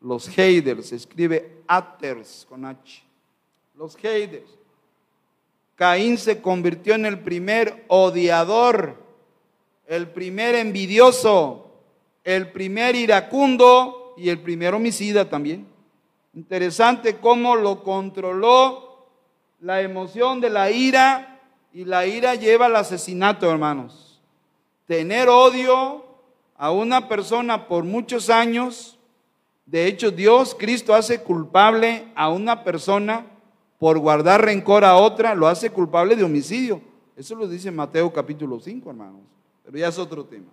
Los 0.00 0.28
haters, 0.28 0.88
se 0.88 0.96
escribe 0.96 1.62
haters 1.68 2.44
con 2.48 2.64
H. 2.64 3.04
Los 3.76 3.94
haters. 3.94 4.50
Caín 5.76 6.18
se 6.18 6.42
convirtió 6.42 6.96
en 6.96 7.06
el 7.06 7.20
primer 7.20 7.84
odiador, 7.86 8.96
el 9.86 10.08
primer 10.08 10.56
envidioso, 10.56 11.70
el 12.24 12.50
primer 12.50 12.96
iracundo 12.96 14.14
y 14.16 14.28
el 14.28 14.40
primer 14.40 14.74
homicida 14.74 15.28
también. 15.28 15.68
Interesante 16.34 17.18
cómo 17.18 17.54
lo 17.54 17.84
controló 17.84 18.89
la 19.60 19.82
emoción 19.82 20.40
de 20.40 20.50
la 20.50 20.70
ira 20.70 21.40
y 21.72 21.84
la 21.84 22.06
ira 22.06 22.34
lleva 22.34 22.66
al 22.66 22.76
asesinato, 22.76 23.50
hermanos. 23.50 24.20
Tener 24.86 25.28
odio 25.28 26.04
a 26.56 26.72
una 26.72 27.08
persona 27.08 27.68
por 27.68 27.84
muchos 27.84 28.28
años, 28.28 28.98
de 29.66 29.86
hecho 29.86 30.10
Dios, 30.10 30.56
Cristo 30.58 30.94
hace 30.94 31.22
culpable 31.22 32.08
a 32.14 32.28
una 32.28 32.64
persona 32.64 33.26
por 33.78 33.98
guardar 33.98 34.44
rencor 34.44 34.84
a 34.84 34.96
otra, 34.96 35.34
lo 35.34 35.46
hace 35.46 35.70
culpable 35.70 36.16
de 36.16 36.24
homicidio. 36.24 36.82
Eso 37.16 37.34
lo 37.34 37.46
dice 37.46 37.70
Mateo 37.70 38.12
capítulo 38.12 38.58
5, 38.58 38.90
hermanos. 38.90 39.20
Pero 39.64 39.78
ya 39.78 39.88
es 39.88 39.98
otro 39.98 40.24
tema. 40.24 40.50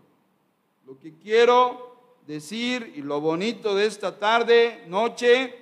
Lo 0.85 0.99
que 0.99 1.13
quiero 1.13 1.95
decir 2.27 2.93
y 2.95 3.01
lo 3.01 3.19
bonito 3.19 3.75
de 3.75 3.85
esta 3.85 4.19
tarde, 4.19 4.83
noche, 4.87 5.55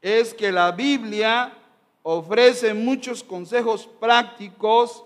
es 0.00 0.34
que 0.34 0.52
la 0.52 0.72
Biblia 0.72 1.61
ofrece 2.02 2.74
muchos 2.74 3.22
consejos 3.22 3.88
prácticos 4.00 5.04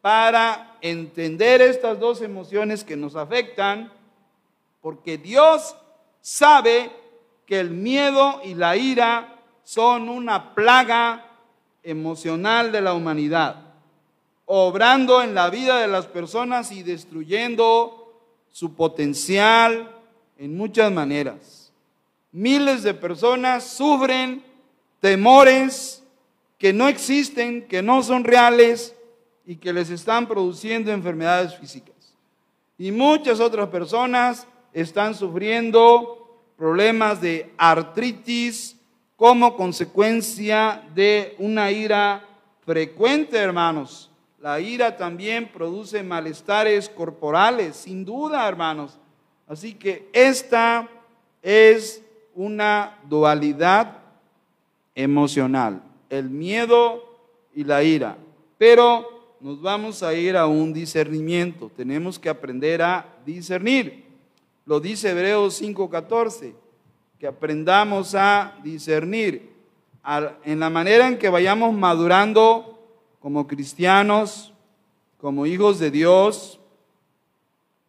para 0.00 0.76
entender 0.80 1.60
estas 1.60 1.98
dos 1.98 2.22
emociones 2.22 2.84
que 2.84 2.96
nos 2.96 3.16
afectan, 3.16 3.92
porque 4.80 5.18
Dios 5.18 5.76
sabe 6.20 6.90
que 7.46 7.60
el 7.60 7.70
miedo 7.70 8.40
y 8.44 8.54
la 8.54 8.76
ira 8.76 9.36
son 9.64 10.08
una 10.08 10.54
plaga 10.54 11.26
emocional 11.82 12.72
de 12.72 12.80
la 12.80 12.94
humanidad, 12.94 13.56
obrando 14.46 15.22
en 15.22 15.34
la 15.34 15.50
vida 15.50 15.80
de 15.80 15.88
las 15.88 16.06
personas 16.06 16.72
y 16.72 16.82
destruyendo 16.82 18.00
su 18.50 18.74
potencial 18.74 19.94
en 20.38 20.56
muchas 20.56 20.90
maneras. 20.90 21.72
Miles 22.32 22.82
de 22.82 22.94
personas 22.94 23.64
sufren 23.64 24.42
temores 25.00 26.02
que 26.60 26.72
no 26.72 26.86
existen, 26.86 27.66
que 27.66 27.82
no 27.82 28.02
son 28.04 28.22
reales 28.22 28.94
y 29.46 29.56
que 29.56 29.72
les 29.72 29.90
están 29.90 30.28
produciendo 30.28 30.92
enfermedades 30.92 31.56
físicas. 31.56 32.14
Y 32.78 32.92
muchas 32.92 33.40
otras 33.40 33.68
personas 33.70 34.46
están 34.72 35.14
sufriendo 35.14 36.38
problemas 36.56 37.20
de 37.22 37.52
artritis, 37.56 38.76
como 39.16 39.56
consecuencia 39.56 40.82
de 40.94 41.34
una 41.38 41.70
ira 41.70 42.24
frecuente, 42.64 43.36
hermanos. 43.38 44.10
La 44.38 44.60
ira 44.60 44.96
también 44.96 45.50
produce 45.52 46.02
malestares 46.02 46.88
corporales, 46.88 47.76
sin 47.76 48.04
duda, 48.04 48.46
hermanos. 48.46 48.98
Así 49.46 49.74
que 49.74 50.08
esta 50.12 50.88
es 51.42 52.02
una 52.34 52.98
dualidad 53.08 53.98
emocional, 54.94 55.82
el 56.10 56.28
miedo 56.28 57.02
y 57.54 57.64
la 57.64 57.82
ira. 57.82 58.18
Pero 58.58 59.36
nos 59.40 59.62
vamos 59.62 60.02
a 60.02 60.12
ir 60.12 60.36
a 60.36 60.46
un 60.46 60.74
discernimiento. 60.74 61.70
Tenemos 61.74 62.18
que 62.18 62.28
aprender 62.28 62.82
a 62.82 63.06
discernir. 63.24 64.04
Lo 64.66 64.80
dice 64.80 65.10
Hebreos 65.10 65.62
5:14 65.62 66.54
que 67.18 67.26
aprendamos 67.26 68.14
a 68.14 68.56
discernir 68.64 69.50
en 70.44 70.58
la 70.58 70.70
manera 70.70 71.06
en 71.06 71.18
que 71.18 71.28
vayamos 71.28 71.74
madurando 71.74 72.78
como 73.20 73.46
cristianos, 73.46 74.54
como 75.18 75.44
hijos 75.44 75.78
de 75.78 75.90
Dios. 75.90 76.58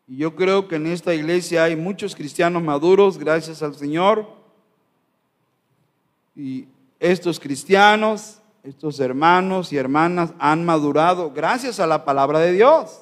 Y 0.06 0.18
yo 0.18 0.36
creo 0.36 0.68
que 0.68 0.76
en 0.76 0.88
esta 0.88 1.14
iglesia 1.14 1.64
hay 1.64 1.78
muchos 1.78 2.14
cristianos 2.14 2.62
maduros, 2.62 3.18
gracias 3.18 3.64
al 3.64 3.74
Señor. 3.76 4.28
Y 6.36 6.68
estos 7.02 7.40
cristianos, 7.40 8.38
estos 8.64 9.00
hermanos 9.00 9.74
y 9.74 9.78
hermanas 9.78 10.34
han 10.38 10.64
madurado 10.64 11.32
gracias 11.32 11.80
a 11.80 11.88
la 11.88 12.06
palabra 12.06 12.40
de 12.40 12.52
Dios. 12.54 13.02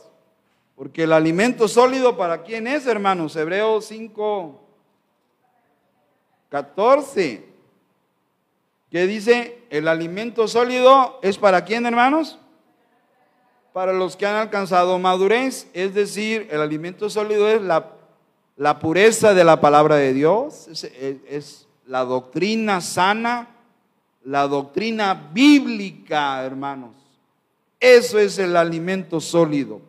Porque 0.76 1.04
el 1.04 1.12
alimento 1.12 1.68
sólido 1.68 2.16
para 2.16 2.44
quién 2.44 2.66
es, 2.66 2.88
hermanos? 2.88 3.36
Hebreos 3.36 3.86
5, 3.86 4.62
14. 6.48 7.46
¿Qué 8.90 9.06
dice? 9.06 9.66
El 9.70 9.90
alimento 9.90 10.48
sólido 10.48 11.20
es 11.22 11.38
para 11.38 11.66
quién, 11.66 11.86
hermanos? 11.86 12.40
Para 13.74 13.92
los 13.92 14.16
que 14.16 14.26
han 14.26 14.38
alcanzado 14.38 14.98
madurez. 14.98 15.68
Es 15.74 15.94
decir, 15.94 16.48
el 16.52 16.62
alimento 16.62 17.10
sólido 17.10 17.50
es 17.50 17.62
la, 17.62 17.92
la 18.56 18.80
pureza 18.80 19.34
de 19.34 19.44
la 19.44 19.60
palabra 19.60 19.98
de 19.98 20.14
Dios. 20.14 20.70
Es, 20.70 20.86
es 20.86 21.68
la 21.86 22.06
doctrina 22.06 22.80
sana, 22.80 23.59
la 24.24 24.48
doctrina 24.48 25.30
bíblica, 25.34 26.44
hermanos. 26.44 26.96
Eso 27.80 28.20
es 28.20 28.38
el 28.40 28.56
alimento 28.56 29.22
sólido. 29.22 29.82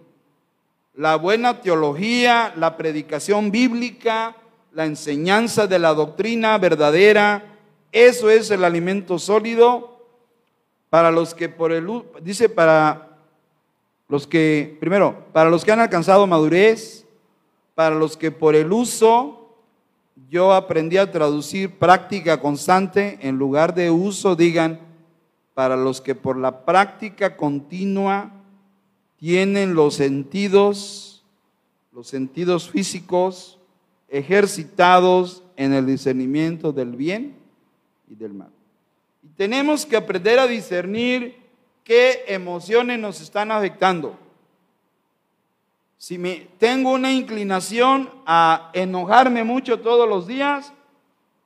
La 0.94 1.16
buena 1.16 1.60
teología, 1.60 2.52
la 2.56 2.76
predicación 2.76 3.50
bíblica, 3.50 4.36
la 4.72 4.86
enseñanza 4.86 5.66
de 5.66 5.78
la 5.78 5.94
doctrina 5.94 6.56
verdadera, 6.58 7.58
eso 7.92 8.30
es 8.30 8.50
el 8.50 8.64
alimento 8.64 9.18
sólido 9.18 9.98
para 10.90 11.10
los 11.10 11.34
que 11.34 11.48
por 11.48 11.72
el 11.72 11.88
dice 12.22 12.48
para 12.48 13.18
los 14.08 14.26
que 14.26 14.76
primero, 14.80 15.24
para 15.32 15.50
los 15.50 15.64
que 15.64 15.72
han 15.72 15.80
alcanzado 15.80 16.26
madurez, 16.26 17.06
para 17.74 17.94
los 17.94 18.16
que 18.16 18.30
por 18.30 18.54
el 18.54 18.72
uso 18.72 19.39
yo 20.28 20.52
aprendí 20.52 20.96
a 20.96 21.10
traducir 21.10 21.78
práctica 21.78 22.40
constante 22.40 23.18
en 23.22 23.38
lugar 23.38 23.74
de 23.74 23.90
uso 23.90 24.36
digan 24.36 24.80
para 25.54 25.76
los 25.76 26.00
que 26.00 26.14
por 26.14 26.36
la 26.36 26.64
práctica 26.64 27.36
continua 27.36 28.32
tienen 29.16 29.74
los 29.74 29.94
sentidos 29.94 31.10
los 31.92 32.08
sentidos 32.08 32.70
físicos 32.70 33.58
ejercitados 34.08 35.42
en 35.56 35.72
el 35.72 35.86
discernimiento 35.86 36.72
del 36.72 36.96
bien 36.96 37.36
y 38.08 38.14
del 38.14 38.34
mal. 38.34 38.50
Y 39.22 39.28
tenemos 39.28 39.86
que 39.86 39.96
aprender 39.96 40.38
a 40.38 40.46
discernir 40.46 41.36
qué 41.84 42.24
emociones 42.28 42.98
nos 42.98 43.20
están 43.20 43.50
afectando. 43.52 44.18
Si 46.00 46.16
me, 46.16 46.48
tengo 46.56 46.92
una 46.92 47.12
inclinación 47.12 48.08
a 48.24 48.70
enojarme 48.72 49.44
mucho 49.44 49.80
todos 49.80 50.08
los 50.08 50.26
días 50.26 50.72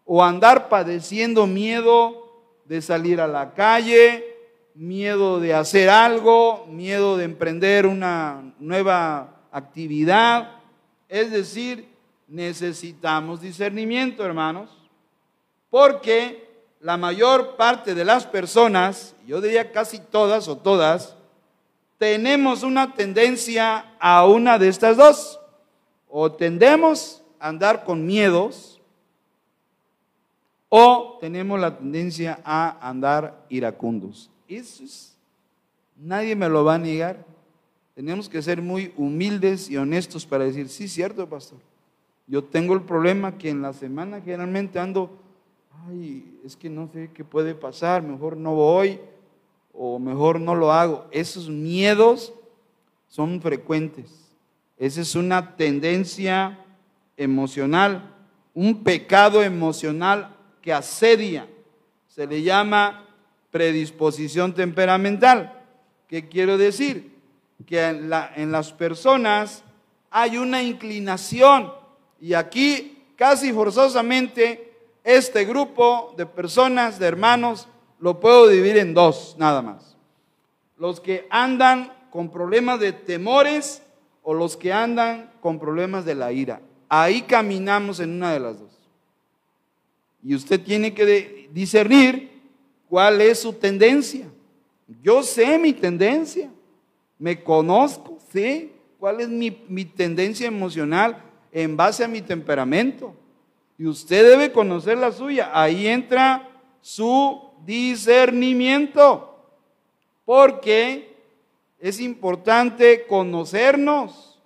o 0.05 0.23
andar 0.23 0.69
padeciendo 0.69 1.49
miedo 1.49 2.33
de 2.65 2.81
salir 2.81 3.21
a 3.21 3.27
la 3.27 3.55
calle, 3.55 4.25
miedo 4.77 5.41
de 5.41 5.55
hacer 5.55 5.91
algo, 5.91 6.67
miedo 6.69 7.17
de 7.17 7.25
emprender 7.25 7.85
una 7.85 8.55
nueva 8.61 9.41
actividad. 9.51 10.53
Es 11.09 11.33
decir, 11.33 11.89
necesitamos 12.29 13.41
discernimiento, 13.41 14.25
hermanos, 14.25 14.71
porque 15.69 16.49
la 16.79 16.97
mayor 16.97 17.57
parte 17.57 17.93
de 17.93 18.05
las 18.05 18.25
personas, 18.25 19.17
yo 19.27 19.41
diría 19.41 19.73
casi 19.73 19.99
todas 19.99 20.47
o 20.47 20.57
todas, 20.57 21.17
tenemos 22.05 22.63
una 22.63 22.93
tendencia 22.93 23.97
a 23.99 24.27
una 24.27 24.59
de 24.59 24.69
estas 24.69 24.99
dos. 24.99 25.41
O 26.07 26.31
tendemos 26.31 27.23
a 27.41 27.49
andar 27.49 27.83
con 27.83 28.05
miedos, 28.05 28.79
o 30.69 31.17
tenemos 31.19 31.59
la 31.59 31.79
tendencia 31.79 32.41
a 32.45 32.87
andar 32.87 33.47
iracundos. 33.49 34.29
Eso 34.47 34.85
es, 34.85 35.17
nadie 35.97 36.37
me 36.37 36.47
lo 36.51 36.63
va 36.63 36.75
a 36.75 36.79
negar. 36.79 37.25
Tenemos 37.95 38.29
que 38.29 38.43
ser 38.43 38.61
muy 38.61 38.93
humildes 38.99 39.71
y 39.71 39.79
honestos 39.79 40.27
para 40.27 40.45
decir, 40.45 40.69
sí, 40.69 40.89
cierto, 40.89 41.27
pastor. 41.27 41.59
Yo 42.27 42.45
tengo 42.45 42.75
el 42.75 42.83
problema 42.83 43.39
que 43.39 43.49
en 43.49 43.63
la 43.63 43.73
semana 43.73 44.21
generalmente 44.21 44.79
ando, 44.79 45.11
ay, 45.89 46.39
es 46.45 46.55
que 46.55 46.69
no 46.69 46.87
sé 46.93 47.11
qué 47.15 47.25
puede 47.25 47.55
pasar, 47.55 48.03
mejor 48.03 48.37
no 48.37 48.55
voy 48.55 49.01
o 49.75 49.99
mejor 49.99 50.41
no 50.41 50.55
lo 50.55 50.73
hago. 50.73 51.07
Esos 51.11 51.49
miedos 51.49 52.33
son 53.09 53.41
frecuentes. 53.43 54.31
Esa 54.79 55.01
es 55.01 55.15
una 55.15 55.57
tendencia 55.57 56.59
emocional, 57.17 58.15
un 58.55 58.83
pecado 58.83 59.43
emocional 59.43 60.37
que 60.63 60.73
asedia. 60.73 61.49
Se 62.09 62.27
le 62.27 62.43
llama 62.43 63.07
predisposición 63.51 64.55
temperamental. 64.55 65.63
¿Qué 66.09 66.29
quiero 66.29 66.57
decir? 66.57 67.13
Que 67.67 67.85
en, 67.85 68.11
en 68.37 68.53
las 68.53 68.73
personas 68.73 69.65
hay 70.11 70.39
una 70.39 70.63
inclinación 70.63 71.73
y 72.21 72.35
aquí 72.35 73.03
casi 73.17 73.53
forzosamente 73.53 74.73
este 75.03 75.45
grupo 75.45 76.15
de 76.17 76.25
personas, 76.25 76.99
de 76.99 77.07
hermanos, 77.07 77.69
lo 78.05 78.21
puedo 78.21 78.49
dividir 78.49 78.77
en 78.77 78.93
dos, 78.93 79.35
nada 79.39 79.63
más. 79.63 79.97
Los 80.77 81.01
que 81.01 81.27
andan 81.31 81.91
con 82.11 82.31
problemas 82.31 82.79
de 82.79 82.93
temores 82.93 83.81
o 84.23 84.35
los 84.35 84.59
que 84.59 84.75
andan 84.75 85.31
con 85.41 85.59
problemas 85.59 86.05
de 86.05 86.15
la 86.15 86.31
ira. 86.31 86.61
Ahí 86.87 87.23
caminamos 87.23 88.01
en 88.01 88.11
una 88.11 88.35
de 88.35 88.41
las 88.41 88.61
dos. 88.61 88.73
Y 90.23 90.35
usted 90.35 90.61
tiene 90.61 90.93
que 90.93 91.49
discernir 91.51 92.43
cuál 92.91 93.23
es 93.23 93.39
su 93.39 93.55
tendencia. 93.55 94.27
Yo 95.03 95.23
sé 95.23 95.59
mi 95.59 95.73
tendencia, 95.73 96.51
me 97.19 97.43
conozco, 97.43 98.19
sé 98.31 98.71
cuál 98.99 99.23
es 99.23 99.31
mi, 99.31 99.65
mi 99.67 99.87
tendencia 99.87 100.47
emocional 100.47 101.23
en 101.51 101.75
base 101.75 102.05
a 102.05 102.09
mi 102.09 102.21
temperamento. 102.21 103.15
Y 103.79 103.87
usted 103.87 104.29
debe 104.29 104.53
conocer 104.53 104.99
la 104.99 105.11
suya. 105.11 105.51
Ahí 105.55 105.87
entra 105.87 106.51
su 106.83 107.54
discernimiento, 107.65 109.37
porque 110.25 111.17
es 111.79 112.01
importante 112.01 113.07
conocernos, 113.07 114.41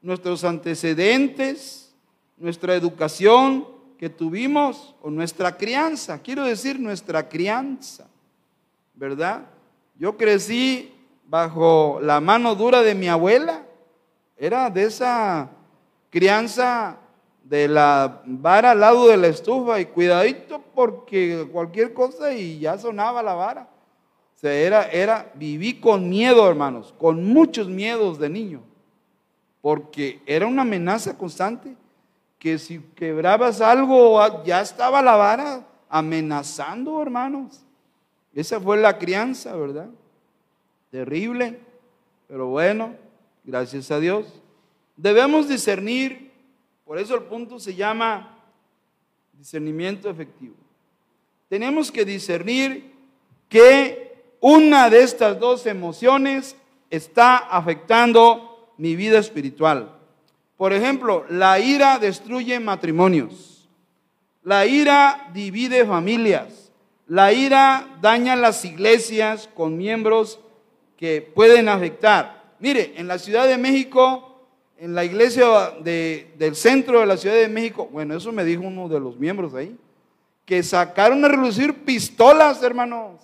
nuestros 0.00 0.44
antecedentes, 0.44 1.94
nuestra 2.36 2.74
educación 2.74 3.66
que 3.98 4.08
tuvimos 4.08 4.94
o 5.02 5.10
nuestra 5.10 5.56
crianza, 5.56 6.22
quiero 6.22 6.44
decir 6.44 6.78
nuestra 6.78 7.28
crianza, 7.28 8.08
¿verdad? 8.94 9.46
Yo 9.98 10.16
crecí 10.16 10.94
bajo 11.26 11.98
la 12.00 12.20
mano 12.20 12.54
dura 12.54 12.82
de 12.82 12.94
mi 12.94 13.08
abuela, 13.08 13.66
era 14.36 14.70
de 14.70 14.84
esa 14.84 15.50
crianza 16.10 16.96
de 17.48 17.66
la 17.66 18.20
vara 18.26 18.72
al 18.72 18.80
lado 18.80 19.08
de 19.08 19.16
la 19.16 19.28
estufa 19.28 19.80
y 19.80 19.86
cuidadito 19.86 20.62
porque 20.74 21.48
cualquier 21.50 21.94
cosa 21.94 22.32
y 22.34 22.58
ya 22.58 22.76
sonaba 22.76 23.22
la 23.22 23.34
vara. 23.34 23.68
O 24.36 24.38
sea, 24.38 24.52
era, 24.52 24.88
era, 24.90 25.32
viví 25.34 25.80
con 25.80 26.08
miedo, 26.08 26.48
hermanos, 26.48 26.94
con 26.98 27.24
muchos 27.24 27.66
miedos 27.66 28.18
de 28.18 28.28
niño, 28.28 28.60
porque 29.62 30.20
era 30.26 30.46
una 30.46 30.62
amenaza 30.62 31.16
constante 31.16 31.74
que 32.38 32.58
si 32.58 32.80
quebrabas 32.94 33.60
algo 33.60 34.44
ya 34.44 34.60
estaba 34.60 35.02
la 35.02 35.16
vara 35.16 35.66
amenazando, 35.88 37.00
hermanos. 37.00 37.64
Esa 38.34 38.60
fue 38.60 38.76
la 38.76 38.98
crianza, 38.98 39.56
¿verdad? 39.56 39.88
Terrible, 40.90 41.58
pero 42.28 42.46
bueno, 42.46 42.94
gracias 43.42 43.90
a 43.90 43.98
Dios. 43.98 44.26
Debemos 44.96 45.48
discernir 45.48 46.27
por 46.88 46.98
eso 46.98 47.14
el 47.14 47.24
punto 47.24 47.60
se 47.60 47.74
llama 47.74 48.34
discernimiento 49.34 50.08
efectivo. 50.08 50.54
Tenemos 51.50 51.92
que 51.92 52.06
discernir 52.06 52.94
que 53.46 54.24
una 54.40 54.88
de 54.88 55.02
estas 55.02 55.38
dos 55.38 55.66
emociones 55.66 56.56
está 56.88 57.36
afectando 57.36 58.72
mi 58.78 58.96
vida 58.96 59.18
espiritual. 59.18 59.98
Por 60.56 60.72
ejemplo, 60.72 61.26
la 61.28 61.60
ira 61.60 61.98
destruye 61.98 62.58
matrimonios. 62.58 63.68
La 64.42 64.64
ira 64.64 65.28
divide 65.34 65.84
familias. 65.84 66.72
La 67.06 67.34
ira 67.34 67.98
daña 68.00 68.34
las 68.34 68.64
iglesias 68.64 69.50
con 69.54 69.76
miembros 69.76 70.40
que 70.96 71.20
pueden 71.20 71.68
afectar. 71.68 72.54
Mire, 72.60 72.94
en 72.96 73.08
la 73.08 73.18
Ciudad 73.18 73.46
de 73.46 73.58
México 73.58 74.27
en 74.80 74.94
la 74.94 75.04
iglesia 75.04 75.72
del 75.82 76.54
centro 76.54 77.00
de 77.00 77.06
la 77.06 77.16
Ciudad 77.16 77.34
de 77.34 77.48
México, 77.48 77.88
bueno, 77.90 78.16
eso 78.16 78.30
me 78.30 78.44
dijo 78.44 78.62
uno 78.62 78.88
de 78.88 79.00
los 79.00 79.18
miembros 79.18 79.52
ahí, 79.54 79.76
que 80.44 80.62
sacaron 80.62 81.24
a 81.24 81.28
relucir 81.28 81.84
pistolas, 81.84 82.62
hermanos, 82.62 83.20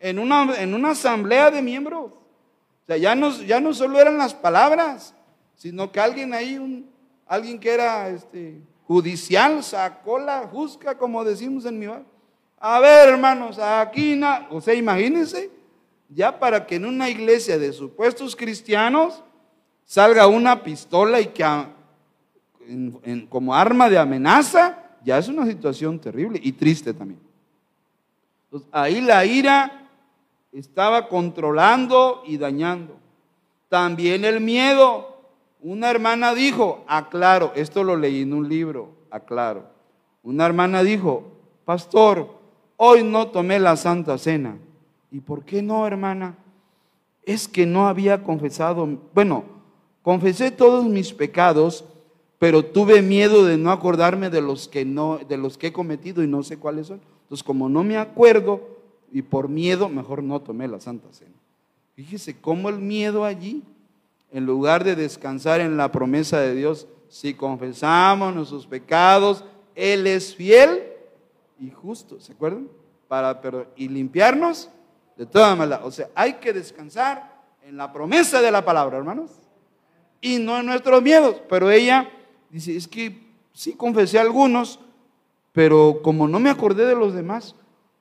en 0.00 0.18
una, 0.18 0.60
en 0.60 0.74
una 0.74 0.90
asamblea 0.90 1.50
de 1.50 1.60
miembros. 1.60 2.12
O 2.12 2.86
sea, 2.86 2.96
ya 2.96 3.14
no, 3.14 3.30
ya 3.42 3.60
no 3.60 3.74
solo 3.74 4.00
eran 4.00 4.16
las 4.16 4.32
palabras, 4.32 5.14
sino 5.54 5.92
que 5.92 6.00
alguien 6.00 6.32
ahí, 6.32 6.56
un, 6.56 6.88
alguien 7.26 7.60
que 7.60 7.70
era 7.70 8.08
este, 8.08 8.60
judicial, 8.86 9.62
sacó 9.62 10.18
la 10.18 10.48
juzga, 10.48 10.96
como 10.96 11.24
decimos 11.24 11.66
en 11.66 11.78
mi 11.78 11.86
barrio. 11.86 12.06
A 12.58 12.80
ver, 12.80 13.10
hermanos, 13.10 13.58
aquí, 13.58 14.18
o 14.50 14.60
sea, 14.62 14.72
imagínense, 14.72 15.50
ya 16.08 16.38
para 16.38 16.66
que 16.66 16.76
en 16.76 16.86
una 16.86 17.10
iglesia 17.10 17.58
de 17.58 17.72
supuestos 17.72 18.34
cristianos, 18.34 19.22
salga 19.86 20.26
una 20.26 20.62
pistola 20.62 21.20
y 21.20 21.28
que 21.28 21.44
como 23.28 23.54
arma 23.54 23.88
de 23.88 23.96
amenaza, 23.96 24.82
ya 25.04 25.18
es 25.18 25.28
una 25.28 25.46
situación 25.46 26.00
terrible 26.00 26.40
y 26.42 26.52
triste 26.52 26.92
también. 26.92 27.20
Entonces, 28.44 28.68
ahí 28.72 29.00
la 29.00 29.24
ira 29.24 29.88
estaba 30.52 31.08
controlando 31.08 32.22
y 32.26 32.36
dañando. 32.36 32.96
También 33.68 34.24
el 34.24 34.40
miedo. 34.40 35.14
Una 35.60 35.90
hermana 35.90 36.34
dijo, 36.34 36.84
aclaro, 36.86 37.52
esto 37.54 37.84
lo 37.84 37.96
leí 37.96 38.22
en 38.22 38.34
un 38.34 38.48
libro, 38.48 38.90
aclaro. 39.10 39.64
Una 40.22 40.44
hermana 40.44 40.82
dijo, 40.82 41.24
pastor, 41.64 42.36
hoy 42.76 43.04
no 43.04 43.28
tomé 43.28 43.58
la 43.58 43.76
Santa 43.76 44.18
Cena. 44.18 44.58
¿Y 45.10 45.20
por 45.20 45.44
qué 45.44 45.62
no, 45.62 45.86
hermana? 45.86 46.36
Es 47.22 47.48
que 47.48 47.66
no 47.66 47.88
había 47.88 48.22
confesado, 48.22 48.88
bueno, 49.14 49.55
Confesé 50.06 50.52
todos 50.52 50.84
mis 50.84 51.12
pecados, 51.12 51.84
pero 52.38 52.64
tuve 52.64 53.02
miedo 53.02 53.44
de 53.44 53.56
no 53.56 53.72
acordarme 53.72 54.30
de 54.30 54.40
los 54.40 54.68
que 54.68 54.84
no 54.84 55.18
de 55.18 55.36
los 55.36 55.58
que 55.58 55.66
he 55.66 55.72
cometido 55.72 56.22
y 56.22 56.28
no 56.28 56.44
sé 56.44 56.58
cuáles 56.58 56.86
son. 56.86 57.00
Entonces, 57.22 57.42
como 57.42 57.68
no 57.68 57.82
me 57.82 57.96
acuerdo 57.96 58.60
y 59.10 59.22
por 59.22 59.48
miedo, 59.48 59.88
mejor 59.88 60.22
no 60.22 60.40
tomé 60.40 60.68
la 60.68 60.78
Santa 60.78 61.08
Cena. 61.10 61.34
Fíjese 61.96 62.40
cómo 62.40 62.68
el 62.68 62.78
miedo 62.78 63.24
allí, 63.24 63.64
en 64.30 64.46
lugar 64.46 64.84
de 64.84 64.94
descansar 64.94 65.60
en 65.60 65.76
la 65.76 65.90
promesa 65.90 66.38
de 66.38 66.54
Dios, 66.54 66.86
si 67.08 67.34
confesamos 67.34 68.32
nuestros 68.32 68.64
pecados, 68.64 69.42
Él 69.74 70.06
es 70.06 70.36
fiel 70.36 70.84
y 71.58 71.70
justo, 71.70 72.20
¿se 72.20 72.30
acuerdan? 72.30 72.68
Para 73.08 73.40
y 73.74 73.88
limpiarnos 73.88 74.70
de 75.16 75.26
toda 75.26 75.56
maldad. 75.56 75.84
O 75.84 75.90
sea, 75.90 76.10
hay 76.14 76.34
que 76.34 76.52
descansar 76.52 77.42
en 77.64 77.76
la 77.76 77.92
promesa 77.92 78.40
de 78.40 78.52
la 78.52 78.64
palabra, 78.64 78.98
hermanos 78.98 79.45
y 80.20 80.38
no 80.38 80.58
en 80.58 80.66
nuestros 80.66 81.02
miedos. 81.02 81.40
Pero 81.48 81.70
ella 81.70 82.10
dice, 82.50 82.76
es 82.76 82.88
que 82.88 83.20
sí 83.52 83.72
confesé 83.72 84.18
algunos, 84.18 84.80
pero 85.52 86.00
como 86.02 86.28
no 86.28 86.38
me 86.38 86.50
acordé 86.50 86.86
de 86.86 86.94
los 86.94 87.14
demás, 87.14 87.54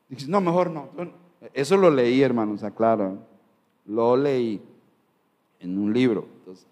dice, 0.10 0.28
no, 0.28 0.42
mejor 0.42 0.70
no. 0.70 0.90
Eso 1.54 1.78
lo 1.78 1.90
leí, 1.90 2.22
hermanos, 2.22 2.64
aclaro. 2.64 3.18
Lo 3.86 4.18
leí 4.18 4.62
en 5.60 5.78
un 5.78 5.94
libro. 5.94 6.28
Entonces, 6.40 6.66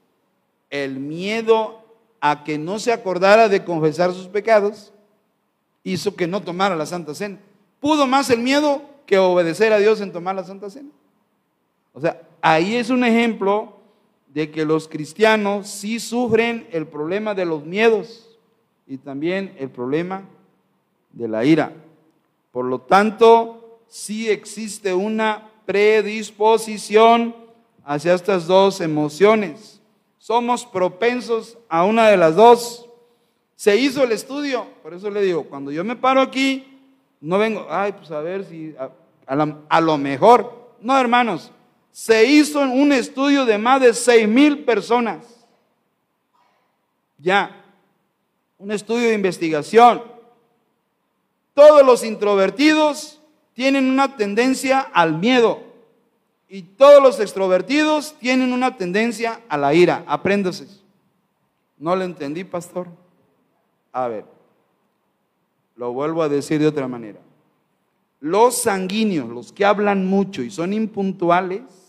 el 0.69 0.99
miedo 0.99 1.83
a 2.19 2.43
que 2.43 2.57
no 2.57 2.79
se 2.79 2.91
acordara 2.91 3.49
de 3.49 3.63
confesar 3.63 4.11
sus 4.13 4.27
pecados 4.27 4.93
hizo 5.83 6.15
que 6.15 6.27
no 6.27 6.41
tomara 6.41 6.75
la 6.75 6.85
Santa 6.85 7.13
Cena. 7.13 7.37
¿Pudo 7.79 8.07
más 8.07 8.29
el 8.29 8.39
miedo 8.39 8.81
que 9.05 9.17
obedecer 9.17 9.73
a 9.73 9.77
Dios 9.77 9.99
en 10.01 10.11
tomar 10.11 10.35
la 10.35 10.43
Santa 10.43 10.69
Cena? 10.69 10.89
O 11.93 12.01
sea, 12.01 12.21
ahí 12.41 12.75
es 12.75 12.89
un 12.89 13.03
ejemplo 13.03 13.77
de 14.33 14.49
que 14.49 14.65
los 14.65 14.87
cristianos 14.87 15.67
sí 15.67 15.99
sufren 15.99 16.67
el 16.71 16.87
problema 16.87 17.35
de 17.35 17.45
los 17.45 17.65
miedos 17.65 18.37
y 18.87 18.97
también 18.97 19.55
el 19.59 19.69
problema 19.69 20.23
de 21.11 21.27
la 21.27 21.45
ira. 21.45 21.73
Por 22.51 22.65
lo 22.65 22.79
tanto, 22.79 23.79
sí 23.87 24.29
existe 24.29 24.93
una 24.93 25.49
predisposición 25.65 27.35
hacia 27.85 28.13
estas 28.13 28.47
dos 28.47 28.81
emociones. 28.81 29.81
Somos 30.17 30.65
propensos 30.65 31.57
a 31.69 31.83
una 31.83 32.07
de 32.07 32.17
las 32.17 32.35
dos. 32.35 32.89
Se 33.55 33.77
hizo 33.77 34.03
el 34.03 34.11
estudio, 34.11 34.65
por 34.81 34.93
eso 34.93 35.09
le 35.09 35.21
digo, 35.21 35.43
cuando 35.43 35.71
yo 35.71 35.83
me 35.83 35.95
paro 35.95 36.21
aquí, 36.21 36.79
no 37.21 37.37
vengo, 37.37 37.67
ay, 37.69 37.91
pues 37.93 38.09
a 38.11 38.19
ver 38.19 38.43
si 38.45 38.75
a, 39.27 39.81
lo 39.81 39.97
mejor. 39.97 40.73
No, 40.81 40.99
hermanos, 40.99 41.51
se 41.93 42.25
hizo 42.25 42.59
un 42.59 42.91
estudio 42.91 43.45
de 43.45 43.59
más 43.59 43.79
de 43.79 43.93
seis 43.93 44.27
mil 44.27 44.65
personas. 44.65 45.45
Ya, 47.19 47.63
un 48.57 48.71
estudio 48.71 49.09
de 49.09 49.13
investigación. 49.13 50.01
Todos 51.53 51.85
los 51.85 52.03
introvertidos 52.03 53.21
tienen 53.53 53.91
una 53.91 54.17
tendencia 54.17 54.79
al 54.79 55.19
miedo 55.19 55.61
y 56.49 56.63
todos 56.63 57.01
los 57.01 57.19
extrovertidos 57.19 58.15
tienen 58.19 58.53
una 58.53 58.75
tendencia 58.75 59.41
a 59.47 59.55
la 59.55 59.75
ira. 59.75 60.03
Apréndase. 60.07 60.65
No 61.77 61.95
lo 61.95 62.03
entendí, 62.03 62.43
pastor. 62.43 62.87
A 63.91 64.07
ver, 64.07 64.25
lo 65.75 65.93
vuelvo 65.93 66.23
a 66.23 66.29
decir 66.29 66.59
de 66.59 66.67
otra 66.67 66.87
manera. 66.87 67.19
Los 68.19 68.63
sanguíneos, 68.63 69.29
los 69.29 69.51
que 69.51 69.63
hablan 69.63 70.07
mucho 70.07 70.41
y 70.41 70.49
son 70.49 70.73
impuntuales, 70.73 71.82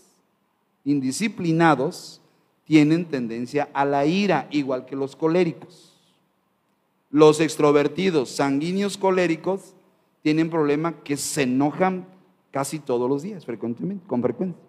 indisciplinados, 0.84 2.20
tienen 2.64 3.06
tendencia 3.06 3.68
a 3.74 3.84
la 3.84 4.06
ira, 4.06 4.48
igual 4.50 4.86
que 4.86 4.96
los 4.96 5.16
coléricos. 5.16 5.92
Los 7.10 7.40
extrovertidos, 7.40 8.30
sanguíneos 8.30 8.96
coléricos, 8.96 9.74
tienen 10.22 10.50
problema 10.50 11.02
que 11.02 11.16
se 11.16 11.42
enojan 11.42 12.06
casi 12.50 12.78
todos 12.78 13.08
los 13.08 13.22
días, 13.22 13.44
frecuentemente, 13.44 14.06
con 14.06 14.22
frecuencia. 14.22 14.62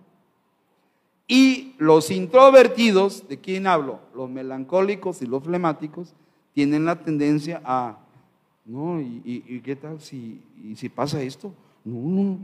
Y 1.28 1.74
los 1.78 2.12
introvertidos, 2.12 3.28
¿de 3.28 3.40
quién 3.40 3.66
hablo? 3.66 4.00
Los 4.14 4.30
melancólicos 4.30 5.22
y 5.22 5.26
los 5.26 5.44
flemáticos, 5.44 6.14
tienen 6.54 6.86
la 6.86 7.02
tendencia 7.02 7.62
a, 7.66 7.98
no, 8.66 9.00
¿y, 9.02 9.62
qué 9.64 9.76
tal 9.76 10.00
si, 10.02 10.42
si 10.76 10.90
pasa 10.90 11.22
esto? 11.22 11.54
No, 11.84 12.24
no, 12.24 12.40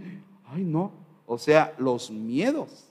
ay, 0.48 0.64
no. 0.64 0.92
O 1.26 1.38
sea, 1.38 1.74
los 1.78 2.12
miedos. 2.12 2.91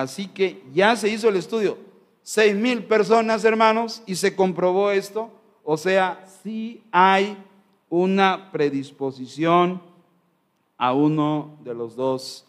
Así 0.00 0.28
que 0.28 0.62
ya 0.72 0.94
se 0.94 1.08
hizo 1.08 1.28
el 1.28 1.34
estudio. 1.34 1.76
Seis 2.22 2.54
mil 2.54 2.84
personas, 2.84 3.44
hermanos, 3.44 4.00
y 4.06 4.14
se 4.14 4.36
comprobó 4.36 4.92
esto. 4.92 5.28
O 5.64 5.76
sea, 5.76 6.24
sí 6.44 6.84
hay 6.92 7.36
una 7.90 8.52
predisposición 8.52 9.82
a 10.76 10.92
uno 10.92 11.56
de 11.64 11.74
los 11.74 11.96
dos, 11.96 12.46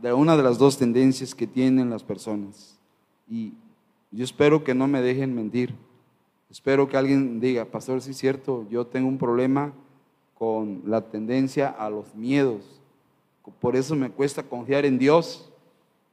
de 0.00 0.12
una 0.12 0.36
de 0.36 0.42
las 0.44 0.56
dos 0.56 0.78
tendencias 0.78 1.34
que 1.34 1.48
tienen 1.48 1.90
las 1.90 2.04
personas. 2.04 2.78
Y 3.28 3.54
yo 4.12 4.22
espero 4.22 4.62
que 4.62 4.72
no 4.72 4.86
me 4.86 5.02
dejen 5.02 5.34
mentir. 5.34 5.74
Espero 6.48 6.88
que 6.88 6.96
alguien 6.96 7.40
diga, 7.40 7.64
pastor, 7.64 8.00
sí 8.00 8.12
es 8.12 8.18
cierto, 8.18 8.64
yo 8.70 8.86
tengo 8.86 9.08
un 9.08 9.18
problema 9.18 9.72
con 10.38 10.82
la 10.86 11.00
tendencia 11.00 11.68
a 11.68 11.90
los 11.90 12.14
miedos. 12.14 12.62
Por 13.60 13.74
eso 13.74 13.96
me 13.96 14.10
cuesta 14.10 14.44
confiar 14.44 14.86
en 14.86 14.96
Dios. 14.96 15.50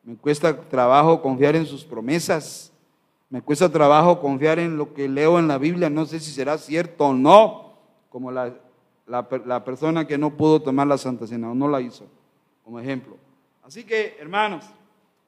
Me 0.04 0.16
cuesta 0.16 0.56
trabajo 0.70 1.22
confiar 1.22 1.56
en 1.56 1.66
sus 1.66 1.84
promesas. 1.84 2.72
Me 3.30 3.42
cuesta 3.42 3.70
trabajo 3.70 4.20
confiar 4.20 4.60
en 4.60 4.78
lo 4.78 4.94
que 4.94 5.08
leo 5.08 5.40
en 5.40 5.48
la 5.48 5.58
Biblia. 5.58 5.90
No 5.90 6.06
sé 6.06 6.20
si 6.20 6.32
será 6.32 6.58
cierto 6.58 7.06
o 7.06 7.14
no. 7.14 7.74
Como 8.10 8.32
la, 8.32 8.54
la 9.08 9.64
persona 9.64 10.06
que 10.06 10.18
no 10.18 10.36
pudo 10.38 10.62
tomar 10.62 10.88
la 10.88 10.98
Santa 10.98 11.26
Cena 11.26 11.52
o 11.52 11.56
no 11.56 11.68
la 11.68 11.82
hizo, 11.82 12.06
como 12.64 12.80
ejemplo. 12.80 13.18
Así 13.64 13.84
que, 13.84 14.18
hermanos, 14.20 14.66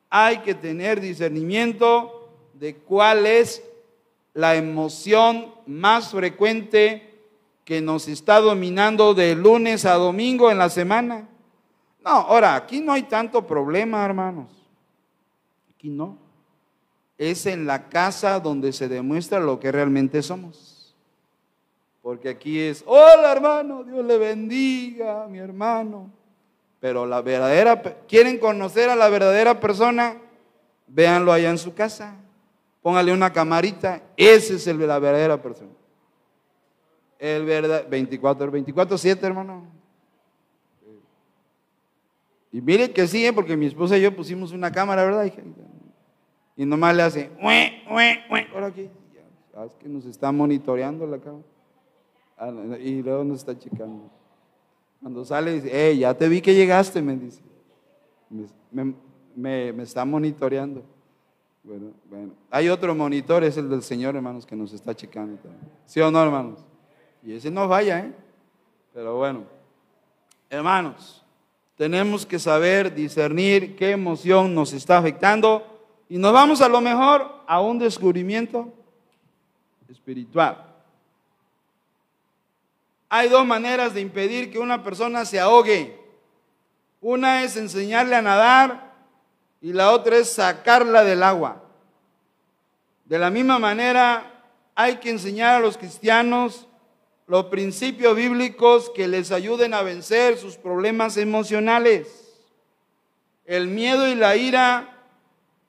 hay 0.10 0.40
que 0.40 0.54
tener 0.54 1.00
discernimiento 1.02 2.30
de 2.54 2.76
cuál 2.76 3.26
es 3.26 3.64
la 4.34 4.56
emoción 4.56 5.54
más 5.66 6.12
frecuente 6.12 7.16
que 7.64 7.82
nos 7.82 8.08
está 8.08 8.40
dominando 8.40 9.14
de 9.14 9.36
lunes 9.36 9.86
a 9.86 9.96
domingo 9.96 10.52
en 10.52 10.58
la 10.58 10.70
semana. 10.70 11.28
No, 12.04 12.12
ahora, 12.12 12.56
aquí 12.56 12.82
no 12.82 12.94
hay 12.94 13.04
tanto 13.04 13.46
problema, 13.48 14.06
hermanos. 14.06 14.65
Aquí 15.86 15.92
no. 15.92 16.18
Es 17.16 17.46
en 17.46 17.68
la 17.68 17.90
casa 17.90 18.40
donde 18.40 18.74
se 18.74 18.88
demuestra 18.88 19.40
lo 19.40 19.60
que 19.60 19.72
realmente 19.72 20.24
somos. 20.24 20.96
Porque 22.02 22.28
aquí 22.28 22.60
es, 22.60 22.84
hola 22.88 23.32
hermano, 23.32 23.84
Dios 23.84 24.04
le 24.04 24.18
bendiga, 24.18 25.28
mi 25.28 25.38
hermano. 25.38 26.10
Pero 26.80 27.06
la 27.06 27.22
verdadera, 27.22 27.80
¿quieren 28.08 28.40
conocer 28.40 28.90
a 28.90 28.96
la 28.96 29.10
verdadera 29.10 29.60
persona? 29.60 30.18
Véanlo 30.88 31.32
allá 31.32 31.52
en 31.52 31.60
su 31.60 31.76
casa 31.76 32.16
póngale 32.82 33.12
una 33.12 33.32
camarita, 33.34 34.02
ese 34.16 34.56
es 34.56 34.68
el, 34.68 34.80
la 34.88 35.00
verdadera 35.00 35.42
persona. 35.42 35.72
El 37.20 37.46
verdad, 37.46 37.86
24, 37.90 38.50
24, 38.52 38.98
7, 38.98 39.26
hermano. 39.26 39.66
Y 42.52 42.62
mire 42.62 42.92
que 42.92 43.08
sí, 43.08 43.26
¿eh? 43.26 43.34
porque 43.34 43.58
mi 43.58 43.66
esposa 43.66 43.98
y 43.98 44.02
yo 44.02 44.16
pusimos 44.16 44.52
una 44.52 44.72
cámara, 44.72 45.04
¿verdad? 45.04 45.32
Y 46.58 46.66
nomás 46.66 46.96
le 46.96 47.04
hace, 47.04 47.32
ue, 47.42 47.84
ue, 47.92 48.20
ue, 48.30 48.48
ahora 48.54 48.68
aquí. 48.68 48.90
Es 49.66 49.76
que 49.76 49.88
nos 49.88 50.06
está 50.06 50.32
monitoreando 50.32 51.08
la 51.08 51.18
cámara. 51.18 51.44
Ah, 52.38 52.52
y 52.80 53.02
luego 53.02 53.24
nos 53.24 53.40
está 53.40 53.58
checando. 53.58 54.10
Cuando 55.02 55.24
sale, 55.24 55.54
dice, 55.54 55.70
hey, 55.72 56.00
ya 56.00 56.14
te 56.14 56.28
vi 56.28 56.42
que 56.42 56.54
llegaste, 56.54 57.02
me 57.02 57.16
dice. 57.16 57.42
Me, 58.72 58.94
me, 59.36 59.74
me 59.74 59.84
está 59.84 60.04
monitoreando. 60.04 60.84
Bueno, 61.64 61.92
bueno. 62.10 62.34
Hay 62.52 62.70
otro 62.70 62.94
monitor, 62.94 63.44
es 63.44 63.58
el 63.58 63.70
del 63.70 63.82
Señor, 63.82 64.16
hermanos, 64.16 64.46
que 64.46 64.56
nos 64.56 64.74
está 64.74 64.94
checando 64.94 65.38
también. 65.38 65.72
¿Sí 65.86 66.00
o 66.02 66.12
no, 66.12 66.22
hermanos? 66.22 66.66
Y 67.24 67.34
ese 67.34 67.50
no 67.50 67.68
vaya, 67.68 68.00
¿eh? 68.00 68.14
Pero 68.94 69.18
bueno, 69.18 69.44
hermanos, 70.50 71.26
tenemos 71.76 72.26
que 72.26 72.40
saber 72.40 72.94
discernir 72.94 73.76
qué 73.76 73.92
emoción 73.92 74.54
nos 74.54 74.74
está 74.74 74.98
afectando 74.98 75.75
y 76.10 76.18
nos 76.18 76.34
vamos 76.34 76.62
a 76.62 76.70
lo 76.70 76.82
mejor 76.82 77.44
a 77.48 77.62
un 77.62 77.80
descubrimiento 77.80 78.72
espiritual. 79.90 80.74
Hay 83.10 83.30
dos 83.30 83.46
maneras 83.46 83.94
de 83.94 84.02
impedir 84.02 84.52
que 84.52 84.60
una 84.60 84.84
persona 84.84 85.26
se 85.26 85.40
ahogue. 85.40 86.00
Una 87.02 87.44
es 87.44 87.56
enseñarle 87.56 88.16
a 88.16 88.22
nadar 88.22 88.94
y 89.62 89.74
la 89.74 89.92
otra 89.92 90.18
es 90.18 90.32
sacarla 90.32 91.04
del 91.04 91.24
agua. 91.24 91.64
De 93.06 93.20
la 93.20 93.30
misma 93.30 93.60
manera, 93.60 94.44
hay 94.74 94.98
que 94.98 95.12
enseñar 95.12 95.56
a 95.56 95.60
los 95.60 95.78
cristianos 95.78 96.68
los 97.28 97.46
principios 97.46 98.16
bíblicos 98.16 98.92
que 98.92 99.08
les 99.08 99.32
ayuden 99.32 99.74
a 99.74 99.82
vencer 99.82 100.38
sus 100.38 100.58
problemas 100.58 101.18
emocionales. 101.18 102.44
El 103.46 103.68
miedo 103.68 104.08
y 104.08 104.16
la 104.16 104.36
ira 104.36 104.95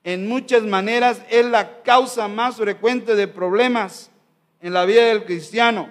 en 0.07 0.29
muchas 0.29 0.63
maneras 0.63 1.21
es 1.31 1.45
la 1.45 1.83
causa 1.83 2.29
más 2.29 2.59
frecuente 2.59 3.17
de 3.17 3.27
problemas 3.27 4.09
en 4.61 4.73
la 4.73 4.85
vida 4.85 5.07
del 5.07 5.25
cristiano. 5.25 5.89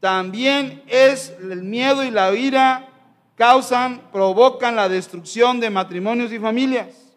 También 0.00 0.82
es 0.88 1.32
el 1.40 1.62
miedo 1.62 2.02
y 2.02 2.10
la 2.10 2.34
ira 2.34 2.88
causan, 3.36 4.10
provocan 4.10 4.74
la 4.74 4.88
destrucción 4.88 5.60
de 5.60 5.70
matrimonios 5.70 6.32
y 6.32 6.40
familias. 6.40 7.14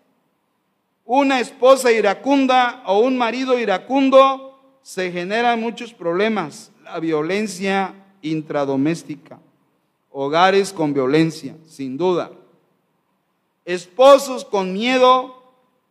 Una 1.05 1.39
esposa 1.39 1.91
iracunda 1.91 2.83
o 2.85 2.99
un 2.99 3.17
marido 3.17 3.57
iracundo 3.57 4.77
se 4.83 5.11
generan 5.11 5.59
muchos 5.59 5.91
problemas. 5.91 6.71
La 6.83 6.99
violencia 6.99 7.95
intradoméstica, 8.21 9.39
hogares 10.11 10.71
con 10.71 10.93
violencia, 10.93 11.55
sin 11.65 11.97
duda. 11.97 12.29
Esposos 13.65 14.45
con 14.45 14.71
miedo, 14.71 15.38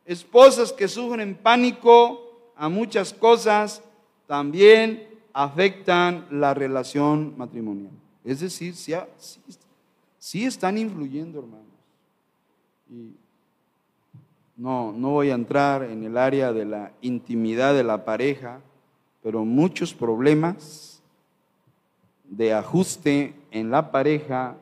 esposas 0.09 0.73
que 0.73 0.88
sufren 0.88 1.37
pánico 1.37 2.51
a 2.57 2.71
muchas 2.71 3.12
cosas, 3.12 3.83
también 4.27 5.07
afectan 5.35 6.27
la 6.31 6.55
relación 6.55 7.35
matrimonial. 7.37 7.92
Es 8.25 8.40
decir, 8.40 8.75
sí 8.75 10.44
están 10.44 10.79
influyendo, 10.79 11.40
hermanos. 11.40 11.66
Y 12.90 13.12
no, 14.57 14.92
no 14.92 15.11
voy 15.11 15.29
a 15.31 15.35
entrar 15.35 15.83
en 15.83 16.03
el 16.03 16.16
área 16.16 16.55
de 16.55 16.64
la 16.64 16.90
intimidad 17.03 17.75
de 17.75 17.85
la 17.85 18.07
pareja, 18.07 18.61
pero 19.23 19.44
muchos 19.44 19.92
problemas 19.92 21.03
de 22.25 22.55
ajuste 22.55 23.35
en 23.51 23.71
la 23.71 23.90
pareja 23.90 24.57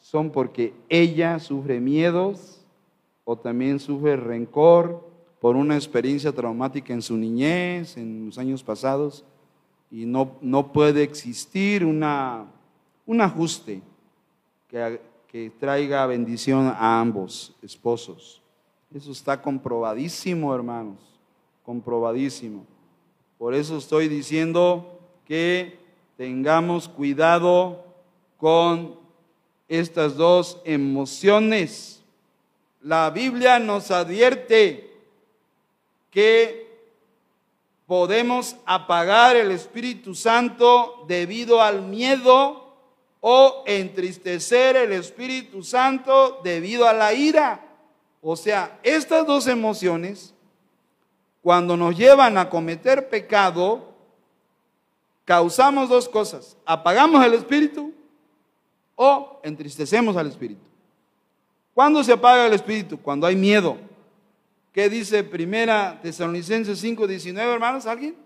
son 0.00 0.30
porque 0.30 0.74
ella 0.88 1.38
sufre 1.38 1.78
miedos 1.78 2.61
o 3.24 3.36
también 3.36 3.78
sufre 3.78 4.16
rencor 4.16 5.06
por 5.40 5.56
una 5.56 5.74
experiencia 5.74 6.32
traumática 6.32 6.92
en 6.92 7.02
su 7.02 7.16
niñez, 7.16 7.96
en 7.96 8.26
los 8.26 8.38
años 8.38 8.62
pasados, 8.62 9.24
y 9.90 10.06
no, 10.06 10.36
no 10.40 10.72
puede 10.72 11.02
existir 11.02 11.84
una, 11.84 12.46
un 13.06 13.20
ajuste 13.20 13.82
que, 14.68 15.00
que 15.28 15.50
traiga 15.50 16.06
bendición 16.06 16.66
a 16.66 17.00
ambos 17.00 17.54
esposos. 17.62 18.40
Eso 18.94 19.12
está 19.12 19.40
comprobadísimo, 19.40 20.54
hermanos, 20.54 20.98
comprobadísimo. 21.64 22.64
Por 23.38 23.54
eso 23.54 23.78
estoy 23.78 24.08
diciendo 24.08 25.00
que 25.26 25.78
tengamos 26.16 26.88
cuidado 26.88 27.84
con 28.36 28.94
estas 29.68 30.16
dos 30.16 30.60
emociones. 30.64 32.01
La 32.82 33.10
Biblia 33.10 33.60
nos 33.60 33.92
advierte 33.92 34.92
que 36.10 36.62
podemos 37.86 38.56
apagar 38.66 39.36
el 39.36 39.52
Espíritu 39.52 40.14
Santo 40.14 41.04
debido 41.06 41.62
al 41.62 41.82
miedo 41.82 42.74
o 43.20 43.62
entristecer 43.66 44.74
el 44.74 44.92
Espíritu 44.92 45.62
Santo 45.62 46.40
debido 46.42 46.88
a 46.88 46.92
la 46.92 47.14
ira. 47.14 47.64
O 48.20 48.34
sea, 48.34 48.80
estas 48.82 49.26
dos 49.26 49.46
emociones, 49.46 50.34
cuando 51.40 51.76
nos 51.76 51.96
llevan 51.96 52.36
a 52.36 52.50
cometer 52.50 53.08
pecado, 53.08 53.94
causamos 55.24 55.88
dos 55.88 56.08
cosas. 56.08 56.56
Apagamos 56.64 57.24
el 57.24 57.34
Espíritu 57.34 57.92
o 58.96 59.40
entristecemos 59.44 60.16
al 60.16 60.26
Espíritu. 60.26 60.71
¿Cuándo 61.74 62.04
se 62.04 62.12
apaga 62.12 62.46
el 62.46 62.52
Espíritu? 62.52 62.98
Cuando 62.98 63.26
hay 63.26 63.36
miedo. 63.36 63.78
¿Qué 64.72 64.88
dice 64.88 65.22
Primera 65.22 66.00
Tesalonicenses 66.02 66.78
5, 66.78 67.06
19, 67.06 67.52
hermanos? 67.52 67.86
¿Alguien? 67.86 68.16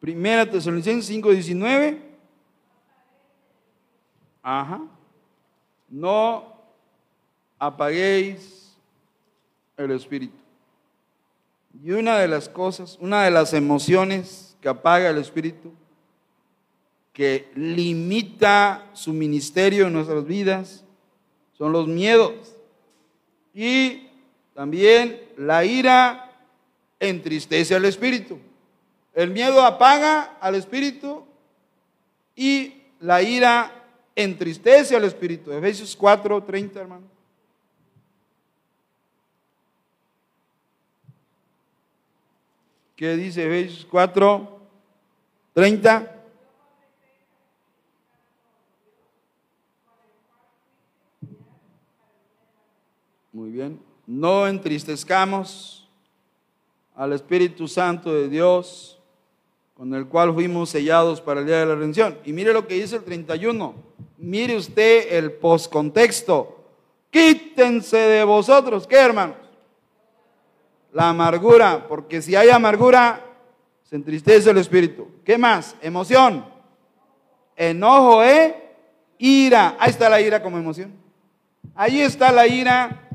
Primera 0.00 0.48
Tesalonicenses 0.48 1.06
5, 1.06 1.30
19. 1.30 2.02
Ajá. 4.42 4.80
No 5.88 6.54
apaguéis 7.58 8.74
el 9.76 9.90
espíritu. 9.90 10.36
Y 11.82 11.92
una 11.92 12.18
de 12.18 12.28
las 12.28 12.48
cosas, 12.48 12.98
una 13.00 13.24
de 13.24 13.30
las 13.30 13.52
emociones 13.52 14.56
que 14.60 14.68
apaga 14.68 15.10
el 15.10 15.18
espíritu, 15.18 15.72
que 17.20 17.50
limita 17.54 18.88
su 18.94 19.12
ministerio 19.12 19.88
en 19.88 19.92
nuestras 19.92 20.24
vidas, 20.24 20.86
son 21.52 21.70
los 21.70 21.86
miedos. 21.86 22.56
Y 23.52 24.08
también 24.54 25.20
la 25.36 25.62
ira 25.66 26.32
entristece 26.98 27.74
al 27.74 27.84
espíritu. 27.84 28.38
El 29.12 29.32
miedo 29.32 29.62
apaga 29.66 30.38
al 30.40 30.54
espíritu 30.54 31.26
y 32.34 32.84
la 33.00 33.20
ira 33.20 33.70
entristece 34.16 34.96
al 34.96 35.04
espíritu. 35.04 35.52
Efesios 35.52 35.94
4, 35.94 36.42
30, 36.42 36.80
hermano. 36.80 37.06
¿Qué 42.96 43.14
dice 43.14 43.44
Efesios 43.44 43.86
4, 43.90 44.60
30? 45.52 46.16
Muy 53.32 53.50
bien. 53.50 53.80
No 54.06 54.48
entristezcamos 54.48 55.88
al 56.96 57.12
Espíritu 57.12 57.68
Santo 57.68 58.12
de 58.12 58.28
Dios, 58.28 59.00
con 59.74 59.94
el 59.94 60.08
cual 60.08 60.34
fuimos 60.34 60.70
sellados 60.70 61.20
para 61.20 61.40
el 61.40 61.46
día 61.46 61.60
de 61.60 61.66
la 61.66 61.76
redención. 61.76 62.18
Y 62.24 62.32
mire 62.32 62.52
lo 62.52 62.66
que 62.66 62.74
dice 62.74 62.96
el 62.96 63.04
31. 63.04 63.72
Mire 64.18 64.56
usted 64.56 65.12
el 65.12 65.30
poscontexto. 65.32 66.56
Quítense 67.10 67.96
de 67.96 68.24
vosotros, 68.24 68.84
¿qué 68.86 68.96
hermanos? 68.96 69.36
La 70.92 71.10
amargura, 71.10 71.86
porque 71.86 72.20
si 72.20 72.34
hay 72.34 72.48
amargura, 72.48 73.24
se 73.84 73.94
entristece 73.94 74.50
el 74.50 74.58
espíritu. 74.58 75.06
¿Qué 75.24 75.38
más? 75.38 75.76
Emoción. 75.80 76.44
Enojo, 77.54 78.24
¿eh? 78.24 78.74
Ira. 79.18 79.76
Ahí 79.78 79.90
está 79.90 80.08
la 80.08 80.20
ira 80.20 80.42
como 80.42 80.58
emoción. 80.58 80.92
Ahí 81.76 82.00
está 82.00 82.32
la 82.32 82.48
ira 82.48 83.06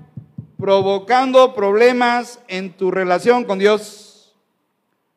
provocando 0.58 1.54
problemas 1.54 2.40
en 2.48 2.74
tu 2.74 2.92
relación 2.92 3.44
con 3.44 3.60
Dios. 3.60 4.36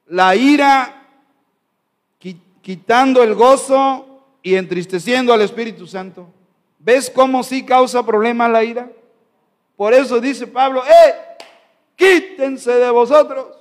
La 0.07 0.35
ira 0.35 0.95
quitando 2.69 3.23
el 3.23 3.35
gozo 3.35 4.27
y 4.43 4.55
entristeciendo 4.55 5.33
al 5.33 5.41
Espíritu 5.41 5.87
Santo. 5.87 6.29
¿Ves 6.79 7.11
cómo 7.11 7.43
sí 7.43 7.65
causa 7.65 8.05
problema 8.05 8.47
la 8.47 8.63
ira? 8.63 8.91
Por 9.75 9.95
eso 9.95 10.21
dice 10.21 10.47
Pablo, 10.47 10.83
¡eh! 10.85 11.15
Quítense 11.97 12.73
de 12.73 12.91
vosotros 12.91 13.57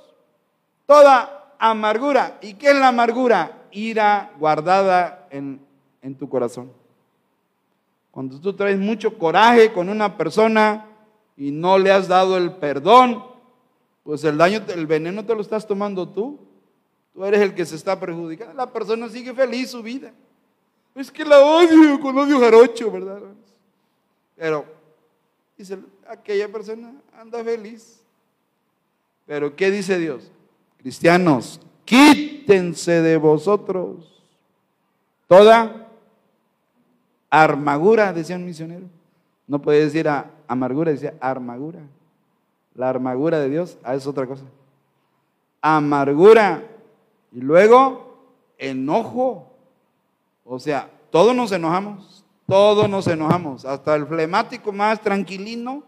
toda 0.86 1.54
amargura. 1.58 2.38
¿Y 2.42 2.56
qué 2.56 2.72
es 2.72 2.76
la 2.76 2.90
amargura? 2.90 3.64
Ira 3.72 4.32
guardada 4.38 5.28
en, 5.30 5.62
en 6.02 6.16
tu 6.16 6.28
corazón. 6.28 6.72
Cuando 8.12 8.42
tú 8.42 8.54
traes 8.54 8.78
mucho 8.78 9.18
coraje 9.18 9.72
con 9.72 9.88
una 9.88 10.18
persona, 10.18 10.86
y 11.38 11.52
no 11.52 11.78
le 11.78 11.92
has 11.92 12.08
dado 12.08 12.36
el 12.36 12.52
perdón, 12.54 13.24
pues 14.04 14.24
el 14.24 14.38
daño, 14.38 14.62
el 14.70 14.88
veneno 14.88 15.24
te 15.24 15.36
lo 15.36 15.42
estás 15.42 15.68
tomando 15.68 16.10
tú. 16.10 16.40
Tú 17.14 17.24
eres 17.24 17.42
el 17.42 17.54
que 17.54 17.66
se 17.66 17.76
está 17.76 18.00
perjudicando. 18.00 18.54
La 18.54 18.72
persona 18.72 19.08
sigue 19.08 19.34
feliz 19.34 19.72
su 19.72 19.84
vida. 19.84 20.12
Es 20.96 21.12
que 21.12 21.24
la 21.24 21.40
odio 21.40 22.00
con 22.00 22.18
odio 22.18 22.40
jarocho, 22.40 22.92
¿verdad? 22.92 23.22
Pero, 24.36 24.66
dice, 25.58 25.78
aquella 26.08 26.52
persona 26.52 26.94
anda 27.20 27.44
feliz. 27.44 28.02
Pero, 29.26 29.56
¿qué 29.56 29.70
dice 29.70 30.00
Dios? 30.00 30.32
Cristianos, 30.78 31.60
quítense 31.86 33.02
de 33.02 33.18
vosotros 33.18 34.24
toda 35.28 35.88
armadura, 37.30 38.14
decía 38.14 38.38
un 38.38 38.46
misionero. 38.46 38.86
No 39.46 39.62
puede 39.62 39.86
decir 39.86 40.08
a 40.08 40.32
amargura, 40.48 40.92
decía 40.92 41.14
armadura. 41.20 41.80
La 42.76 42.90
armadura 42.90 43.40
de 43.40 43.50
Dios 43.50 43.78
ah, 43.84 43.96
es 43.96 44.06
otra 44.06 44.28
cosa. 44.28 44.44
Amargura. 45.62 46.64
Y 47.32 47.42
luego, 47.42 48.18
enojo. 48.58 49.52
O 50.46 50.60
sea, 50.60 50.90
todos 51.10 51.36
nos 51.36 51.52
enojamos. 51.52 52.24
Todos 52.48 52.90
nos 52.90 53.08
enojamos. 53.08 53.66
Hasta 53.66 53.96
el 53.96 54.06
flemático 54.08 54.72
más 54.72 55.02
tranquilino 55.02 55.84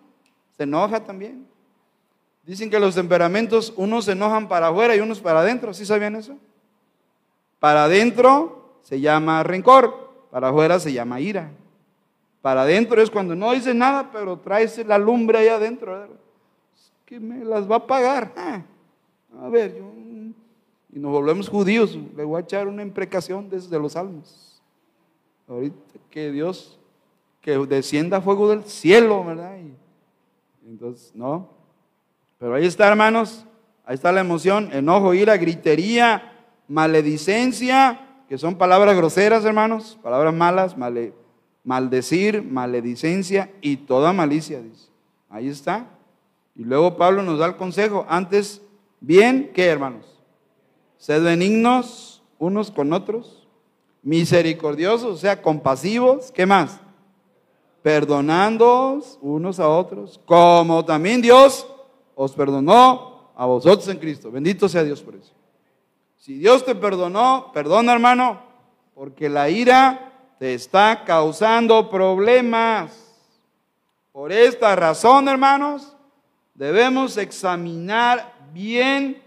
se 0.57 0.63
enoja 0.63 0.99
también. 0.99 1.47
Dicen 2.43 2.69
que 2.69 2.79
los 2.79 2.95
temperamentos, 2.95 3.73
unos 3.77 4.05
se 4.05 4.13
enojan 4.13 4.47
para 4.47 4.69
afuera 4.69 4.95
y 4.95 4.99
unos 4.99 5.19
para 5.19 5.41
adentro. 5.41 5.73
¿Sí 5.73 5.85
sabían 5.85 6.15
eso? 6.15 6.35
Para 7.59 7.83
adentro 7.83 8.79
se 8.81 8.99
llama 8.99 9.43
rencor, 9.43 10.27
para 10.31 10.49
afuera 10.49 10.79
se 10.79 10.91
llama 10.91 11.19
ira. 11.19 11.51
Para 12.41 12.61
adentro 12.61 13.01
es 13.01 13.09
cuando 13.09 13.35
no 13.35 13.51
dice 13.51 13.73
nada, 13.73 14.09
pero 14.11 14.37
traes 14.39 14.85
la 14.85 14.97
lumbre 14.97 15.39
ahí 15.39 15.47
adentro. 15.47 16.07
que 17.05 17.19
me 17.19 17.43
las 17.43 17.69
va 17.69 17.77
a 17.77 17.87
pagar. 17.87 18.33
Ah, 18.37 18.61
a 19.41 19.49
ver, 19.49 19.77
yo, 19.77 19.91
y 20.91 20.99
nos 20.99 21.11
volvemos 21.11 21.49
judíos. 21.49 21.97
Le 22.15 22.23
voy 22.23 22.37
a 22.37 22.43
echar 22.43 22.67
una 22.67 22.81
imprecación 22.81 23.49
desde 23.49 23.77
los 23.79 23.93
salmos. 23.93 24.61
Ahorita 25.47 25.77
que 26.09 26.31
Dios, 26.31 26.79
que 27.41 27.57
descienda 27.57 28.21
fuego 28.21 28.49
del 28.49 28.63
cielo, 28.63 29.23
¿verdad? 29.23 29.57
entonces, 30.65 31.11
no. 31.15 31.49
Pero 32.37 32.55
ahí 32.55 32.65
está, 32.65 32.87
hermanos. 32.87 33.45
Ahí 33.85 33.95
está 33.95 34.11
la 34.11 34.21
emoción, 34.21 34.69
enojo, 34.71 35.15
ira, 35.15 35.35
gritería, 35.37 36.31
maledicencia, 36.67 38.23
que 38.27 38.37
son 38.37 38.55
palabras 38.55 38.95
groseras, 38.95 39.43
hermanos, 39.45 39.97
palabras 40.03 40.31
malas, 40.31 40.77
male, 40.77 41.11
maldecir, 41.69 42.41
maledicencia 42.41 43.51
y 43.61 43.77
toda 43.77 44.11
malicia, 44.11 44.59
dice. 44.59 44.87
Ahí 45.29 45.47
está. 45.47 45.85
Y 46.55 46.63
luego 46.63 46.97
Pablo 46.97 47.21
nos 47.21 47.37
da 47.37 47.45
el 47.45 47.57
consejo, 47.57 48.07
antes, 48.09 48.63
bien, 48.99 49.51
¿qué 49.53 49.67
hermanos? 49.67 50.19
Sed 50.97 51.23
benignos 51.23 52.23
unos 52.39 52.71
con 52.71 52.91
otros, 52.91 53.47
misericordiosos, 54.01 55.11
o 55.11 55.17
sea, 55.17 55.43
compasivos, 55.43 56.31
¿qué 56.31 56.47
más? 56.47 56.79
Perdonándoos 57.83 59.19
unos 59.21 59.59
a 59.59 59.69
otros, 59.69 60.19
como 60.25 60.83
también 60.85 61.21
Dios 61.21 61.67
os 62.15 62.31
perdonó 62.31 63.29
a 63.35 63.45
vosotros 63.45 63.87
en 63.89 63.99
Cristo. 63.99 64.31
Bendito 64.31 64.67
sea 64.67 64.83
Dios 64.83 65.03
por 65.03 65.13
eso. 65.13 65.33
Si 66.17 66.33
Dios 66.33 66.65
te 66.65 66.73
perdonó, 66.73 67.51
perdona 67.53 67.93
hermano, 67.93 68.41
porque 68.95 69.29
la 69.29 69.51
ira 69.51 70.08
te 70.39 70.53
está 70.53 71.03
causando 71.03 71.89
problemas. 71.89 72.91
Por 74.13 74.31
esta 74.31 74.73
razón, 74.75 75.27
hermanos, 75.27 75.95
debemos 76.55 77.17
examinar 77.17 78.33
bien 78.53 79.21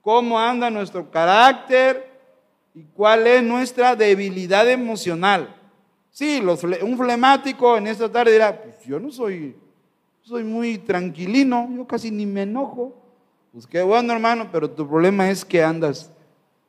cómo 0.00 0.40
anda 0.40 0.70
nuestro 0.70 1.10
carácter 1.10 2.10
y 2.74 2.84
cuál 2.84 3.26
es 3.26 3.42
nuestra 3.42 3.94
debilidad 3.94 4.68
emocional. 4.68 5.54
Sí, 6.10 6.42
un 6.82 6.96
flemático 6.96 7.76
en 7.76 7.86
esta 7.86 8.10
tarde 8.10 8.32
dirá, 8.32 8.62
pues 8.62 8.82
yo 8.84 8.98
no 8.98 9.12
soy, 9.12 9.54
soy 10.22 10.42
muy 10.42 10.78
tranquilino, 10.78 11.68
yo 11.76 11.86
casi 11.86 12.10
ni 12.10 12.24
me 12.24 12.42
enojo. 12.42 12.96
Pues 13.52 13.66
qué 13.66 13.82
bueno, 13.82 14.12
hermano, 14.12 14.48
pero 14.50 14.70
tu 14.70 14.88
problema 14.88 15.28
es 15.28 15.44
que 15.44 15.62
andas, 15.62 16.10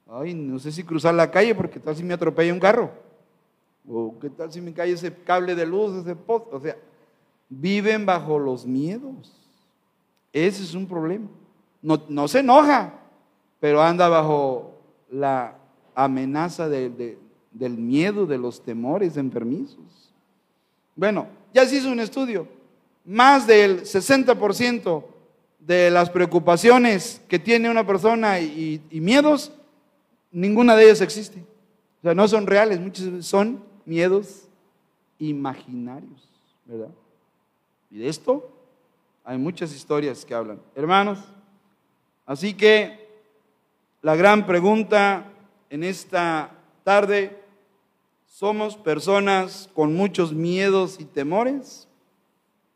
ay, 0.10 0.34
no 0.34 0.60
sé 0.60 0.72
si 0.72 0.84
cruzar 0.84 1.14
la 1.14 1.32
calle 1.32 1.56
porque 1.56 1.80
tal 1.80 1.96
si 1.96 2.04
me 2.04 2.14
atropella 2.14 2.54
un 2.54 2.60
carro. 2.60 3.11
O 3.88 4.18
qué 4.20 4.30
tal 4.30 4.52
si 4.52 4.62
me 4.62 4.74
cae 4.74 4.92
ese 4.92 5.14
cable 5.14 5.56
de 5.56 5.66
luz, 5.66 5.96
ese 5.96 6.16
poste. 6.16 6.56
O 6.56 6.60
sea, 6.60 6.78
viven 7.50 8.06
bajo 8.06 8.40
los 8.40 8.66
miedos. 8.66 9.32
Ese 10.32 10.64
es 10.64 10.74
un 10.74 10.88
problema. 10.88 11.28
No, 11.82 12.02
no 12.08 12.28
se 12.28 12.40
enoja, 12.40 12.94
pero 13.60 13.82
anda 13.82 14.08
bajo 14.08 14.80
la 15.10 15.58
amenaza 15.94 16.70
del 16.70 17.18
miedo, 17.78 18.26
de 18.26 18.38
los 18.38 18.62
temores 18.64 19.18
enfermizos. 19.18 20.14
Bueno, 20.96 21.28
ya 21.54 21.66
se 21.66 21.78
hizo 21.78 21.92
un 21.92 22.00
estudio. 22.00 22.48
Más 23.04 23.48
del 23.48 23.82
60% 23.82 25.04
de 25.60 25.92
las 25.92 26.10
preocupaciones 26.10 27.22
que 27.28 27.40
tiene 27.40 27.70
una 27.70 27.86
persona 27.86 28.40
y, 28.40 28.82
miedos, 28.92 29.52
ninguna 30.32 30.76
de 30.76 30.86
ellas 30.86 31.02
existe. 31.02 31.44
O 32.00 32.02
sea, 32.04 32.16
no 32.16 32.28
son 32.28 32.48
reales, 32.48 32.80
muchos 32.80 33.26
son 33.26 33.71
miedos 33.92 34.48
imaginarios, 35.20 36.30
¿verdad? 36.66 36.92
Y 37.90 37.98
de 37.98 38.08
esto 38.08 38.50
hay 39.26 39.38
muchas 39.38 39.76
historias 39.76 40.24
que 40.24 40.34
hablan. 40.34 40.62
Hermanos, 40.76 41.20
así 42.26 42.54
que 42.54 43.06
la 44.02 44.16
gran 44.16 44.46
pregunta 44.46 45.26
en 45.70 45.84
esta 45.84 46.52
tarde, 46.86 47.38
¿somos 48.28 48.78
personas 48.78 49.70
con 49.74 49.94
muchos 49.94 50.32
miedos 50.32 50.98
y 51.02 51.04
temores? 51.04 51.86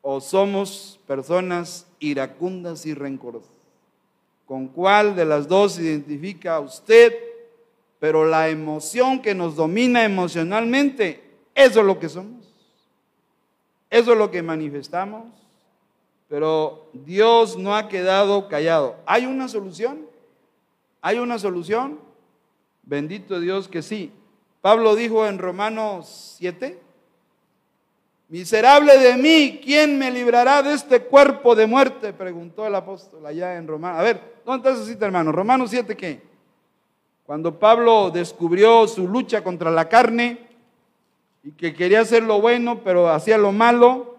¿O 0.02 0.20
somos 0.20 1.00
personas 1.08 1.88
iracundas 2.00 2.86
y 2.86 2.94
rencorosas? 2.94 3.56
¿Con 4.46 4.68
cuál 4.68 5.16
de 5.16 5.24
las 5.24 5.48
dos 5.48 5.80
identifica 5.80 6.60
usted? 6.60 7.14
Pero 8.06 8.24
la 8.24 8.50
emoción 8.50 9.20
que 9.20 9.34
nos 9.34 9.56
domina 9.56 10.04
emocionalmente, 10.04 11.24
eso 11.56 11.80
es 11.80 11.86
lo 11.88 11.98
que 11.98 12.08
somos. 12.08 12.46
Eso 13.90 14.12
es 14.12 14.18
lo 14.20 14.30
que 14.30 14.44
manifestamos. 14.44 15.24
Pero 16.30 16.88
Dios 16.94 17.58
no 17.58 17.76
ha 17.76 17.88
quedado 17.90 18.48
callado. 18.48 18.98
¿Hay 19.08 19.26
una 19.26 19.48
solución? 19.48 20.06
¿Hay 21.02 21.18
una 21.18 21.40
solución? 21.40 22.00
Bendito 22.84 23.40
Dios 23.40 23.68
que 23.68 23.82
sí. 23.82 24.12
Pablo 24.62 24.96
dijo 24.96 25.26
en 25.26 25.40
Romanos 25.40 26.36
7, 26.38 26.80
miserable 28.30 29.00
de 29.00 29.18
mí, 29.18 29.62
¿quién 29.64 29.98
me 29.98 30.12
librará 30.12 30.62
de 30.62 30.76
este 30.76 31.02
cuerpo 31.02 31.56
de 31.56 31.66
muerte? 31.66 32.14
Preguntó 32.14 32.68
el 32.68 32.76
apóstol 32.76 33.26
allá 33.26 33.56
en 33.56 33.68
Romanos. 33.68 34.00
A 34.00 34.04
ver, 34.04 34.36
¿dónde 34.46 34.70
está 34.70 34.80
esa 34.80 34.88
cita, 34.88 35.08
hermano? 35.08 35.32
Romanos 35.32 35.72
7, 35.72 35.98
¿qué? 35.98 36.35
Cuando 37.26 37.58
Pablo 37.58 38.12
descubrió 38.12 38.88
su 38.88 39.08
lucha 39.08 39.44
contra 39.44 39.72
la 39.72 39.90
carne 39.90 40.48
y 41.44 41.52
que 41.52 41.74
quería 41.74 42.02
hacer 42.02 42.24
lo 42.24 42.40
bueno, 42.40 42.82
pero 42.84 43.10
hacía 43.10 43.38
lo 43.38 43.52
malo. 43.52 44.18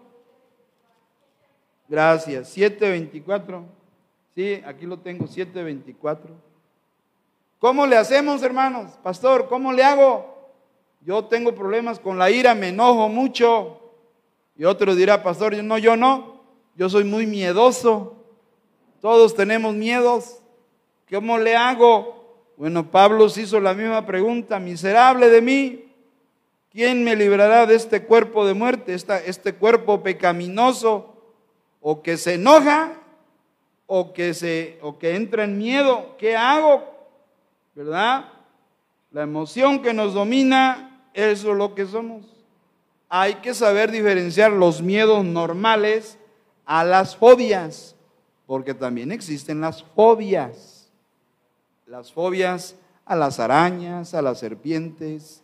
Gracias, 1.87 2.57
7.24. 2.57 3.63
Sí, 4.35 4.61
aquí 4.65 4.85
lo 4.85 4.99
tengo, 4.99 5.25
7.24. 5.25 6.17
¿Cómo 7.59 7.87
le 7.87 7.95
hacemos, 7.95 8.43
hermanos? 8.43 8.91
Pastor, 9.01 9.47
¿cómo 9.47 9.71
le 9.71 9.83
hago? 9.83 10.51
Yo 11.01 11.25
tengo 11.25 11.55
problemas 11.55 11.99
con 11.99 12.17
la 12.17 12.29
ira, 12.29 12.53
me 12.53 12.69
enojo 12.69 13.07
mucho. 13.07 13.79
Y 14.57 14.65
otro 14.65 14.95
dirá, 14.95 15.23
pastor, 15.23 15.55
no, 15.63 15.77
yo 15.77 15.95
no. 15.95 16.41
Yo 16.75 16.89
soy 16.89 17.05
muy 17.05 17.25
miedoso. 17.25 18.17
Todos 18.99 19.33
tenemos 19.33 19.73
miedos. 19.73 20.39
¿Cómo 21.09 21.37
le 21.37 21.55
hago? 21.55 22.16
Bueno, 22.57 22.89
Pablo 22.89 23.29
se 23.29 23.43
hizo 23.43 23.59
la 23.59 23.75
misma 23.75 24.03
pregunta, 24.07 24.59
miserable 24.59 25.29
de 25.29 25.43
mí, 25.43 25.93
¿quién 26.71 27.03
me 27.03 27.15
librará 27.15 27.67
de 27.67 27.75
este 27.75 28.01
cuerpo 28.01 28.47
de 28.47 28.55
muerte, 28.55 28.95
este 28.95 29.53
cuerpo 29.53 30.01
pecaminoso, 30.01 31.13
o 31.81 32.01
que 32.01 32.17
se 32.17 32.33
enoja, 32.33 32.93
o 33.85 34.11
que, 34.11 34.33
se, 34.33 34.79
o 34.81 34.97
que 34.97 35.15
entra 35.15 35.43
en 35.43 35.59
miedo? 35.59 36.15
¿Qué 36.17 36.35
hago? 36.35 36.83
¿Verdad? 37.75 38.25
La 39.11 39.21
emoción 39.21 39.83
que 39.83 39.93
nos 39.93 40.15
domina, 40.15 41.09
eso 41.13 41.51
es 41.51 41.57
lo 41.57 41.75
que 41.75 41.85
somos. 41.85 42.25
Hay 43.07 43.35
que 43.35 43.53
saber 43.53 43.91
diferenciar 43.91 44.51
los 44.51 44.81
miedos 44.81 45.23
normales 45.23 46.17
a 46.65 46.83
las 46.83 47.15
fobias, 47.15 47.95
porque 48.47 48.73
también 48.73 49.11
existen 49.11 49.61
las 49.61 49.83
fobias 49.83 50.76
las 51.87 52.11
fobias 52.11 52.75
a 53.05 53.15
las 53.15 53.39
arañas, 53.39 54.13
a 54.13 54.21
las 54.21 54.39
serpientes. 54.39 55.43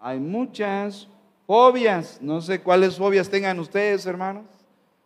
Hay 0.00 0.18
muchas 0.18 1.08
fobias. 1.46 2.18
No 2.20 2.40
sé 2.40 2.60
cuáles 2.60 2.96
fobias 2.96 3.30
tengan 3.30 3.58
ustedes, 3.60 4.04
hermanos. 4.04 4.44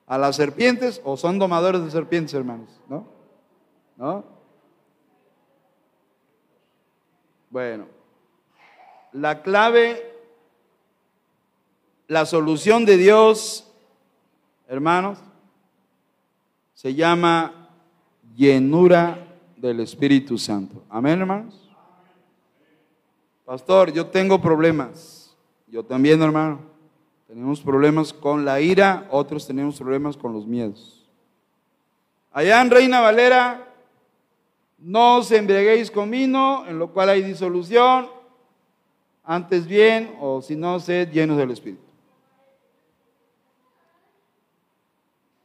A 0.06 0.18
las 0.18 0.36
serpientes 0.36 1.00
o 1.04 1.16
son 1.16 1.38
domadores 1.38 1.84
de 1.84 1.90
serpientes, 1.90 2.34
hermanos. 2.34 2.70
¿No? 2.88 3.06
¿No? 3.96 4.24
Bueno, 7.50 7.86
la 9.12 9.42
clave, 9.42 10.16
la 12.06 12.24
solución 12.24 12.86
de 12.86 12.96
Dios, 12.96 13.70
hermanos, 14.68 15.18
se 16.74 16.94
llama 16.94 17.68
llenura 18.36 19.29
del 19.60 19.80
Espíritu 19.80 20.38
Santo. 20.38 20.82
Amén, 20.88 21.20
hermanos. 21.20 21.68
Pastor, 23.44 23.92
yo 23.92 24.06
tengo 24.06 24.40
problemas. 24.40 25.36
Yo 25.66 25.84
también, 25.84 26.22
hermano. 26.22 26.60
Tenemos 27.26 27.60
problemas 27.60 28.12
con 28.12 28.44
la 28.44 28.60
ira, 28.60 29.06
otros 29.10 29.46
tenemos 29.46 29.78
problemas 29.78 30.16
con 30.16 30.32
los 30.32 30.46
miedos. 30.46 31.08
Allá 32.32 32.60
en 32.60 32.70
Reina 32.70 33.00
Valera, 33.00 33.72
no 34.78 35.18
os 35.18 35.30
embriaguéis 35.30 35.90
con 35.92 36.10
vino, 36.10 36.66
en 36.66 36.78
lo 36.78 36.92
cual 36.92 37.10
hay 37.10 37.22
disolución, 37.22 38.08
antes 39.22 39.66
bien, 39.66 40.16
o 40.20 40.42
si 40.42 40.56
no, 40.56 40.80
sed 40.80 41.12
llenos 41.12 41.36
del 41.36 41.52
Espíritu. 41.52 41.84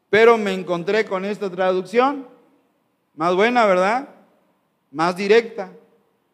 Pero 0.09 0.37
me 0.39 0.53
encontré 0.53 1.05
con 1.05 1.23
esta 1.23 1.51
traducción 1.51 2.34
más 3.15 3.35
buena, 3.35 3.65
¿verdad? 3.65 4.09
Más 4.91 5.15
directa. 5.15 5.71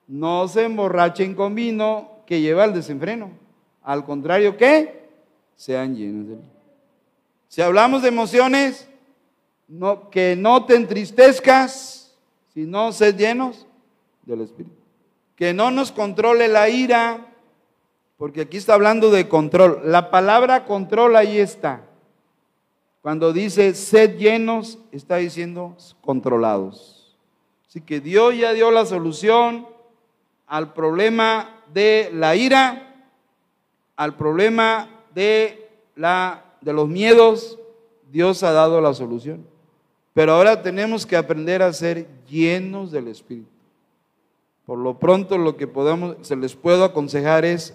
No 0.08 0.48
se 0.48 0.66
emborrachen 0.66 1.36
con 1.36 1.56
vino 1.56 2.12
que 2.26 2.42
lleva 2.42 2.64
al 2.64 2.74
desenfreno. 2.74 3.32
Al 3.84 4.06
contrario, 4.06 4.58
¿qué? 4.58 5.10
Sean 5.56 5.96
llenos 5.96 6.28
de. 6.28 6.38
Si 7.48 7.62
hablamos 7.62 8.02
de 8.02 8.08
emociones, 8.08 8.88
no, 9.68 10.10
que 10.10 10.36
no 10.36 10.66
te 10.66 10.76
entristezcas, 10.76 12.16
sino 12.54 12.92
sed 12.92 13.18
llenos 13.18 13.68
del 14.24 14.42
Espíritu. 14.42 14.76
Que 15.36 15.54
no 15.54 15.72
nos 15.72 15.92
controle 15.92 16.48
la 16.48 16.70
ira, 16.70 17.28
porque 18.18 18.42
aquí 18.42 18.58
está 18.58 18.74
hablando 18.74 19.12
de 19.12 19.28
control. 19.28 19.82
La 19.86 20.12
palabra 20.12 20.66
control 20.66 21.16
ahí 21.16 21.40
está. 21.40 21.82
Cuando 23.02 23.34
dice 23.34 23.74
sed 23.74 24.18
llenos, 24.18 24.78
está 24.92 25.18
diciendo 25.18 25.76
controlados. 26.02 27.18
Así 27.68 27.82
que 27.82 28.00
Dios 28.00 28.38
ya 28.38 28.54
dio 28.54 28.70
la 28.70 28.86
solución 28.86 29.66
al 30.46 30.74
problema 30.74 31.50
de 31.74 32.12
la 32.14 32.36
ira, 32.36 33.08
al 33.96 34.16
problema 34.16 34.90
de, 35.16 35.70
la, 35.96 36.46
de 36.62 36.74
los 36.74 36.88
miedos. 36.88 37.58
Dios 38.12 38.44
ha 38.44 38.52
dado 38.52 38.82
la 38.82 38.94
solución. 38.94 39.48
Pero 40.14 40.34
ahora 40.34 40.62
tenemos 40.62 41.06
que 41.06 41.16
aprender 41.16 41.64
a 41.64 41.74
ser 41.74 42.08
llenos 42.30 42.92
del 42.92 43.08
Espíritu. 43.08 43.50
Por 44.66 44.78
lo 44.78 45.00
pronto 45.00 45.38
lo 45.38 45.58
que 45.58 45.68
podemos, 45.68 46.18
se 46.22 46.36
les 46.36 46.56
puedo 46.56 46.84
aconsejar 46.84 47.46
es 47.46 47.74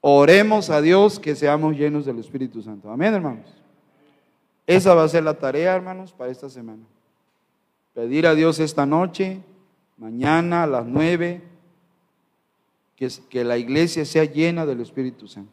oremos 0.00 0.70
a 0.70 0.80
Dios 0.80 1.18
que 1.18 1.34
seamos 1.34 1.76
llenos 1.76 2.06
del 2.06 2.20
Espíritu 2.20 2.62
Santo. 2.62 2.90
Amén, 2.90 3.12
hermanos. 3.12 3.65
Esa 4.66 4.94
va 4.94 5.04
a 5.04 5.08
ser 5.08 5.22
la 5.22 5.34
tarea, 5.34 5.74
hermanos, 5.74 6.12
para 6.12 6.30
esta 6.30 6.50
semana. 6.50 6.82
Pedir 7.94 8.26
a 8.26 8.34
Dios 8.34 8.58
esta 8.58 8.84
noche, 8.84 9.40
mañana 9.96 10.64
a 10.64 10.66
las 10.66 10.84
nueve, 10.84 11.42
que, 12.96 13.08
que 13.28 13.44
la 13.44 13.58
iglesia 13.58 14.04
sea 14.04 14.24
llena 14.24 14.66
del 14.66 14.80
Espíritu 14.80 15.28
Santo. 15.28 15.52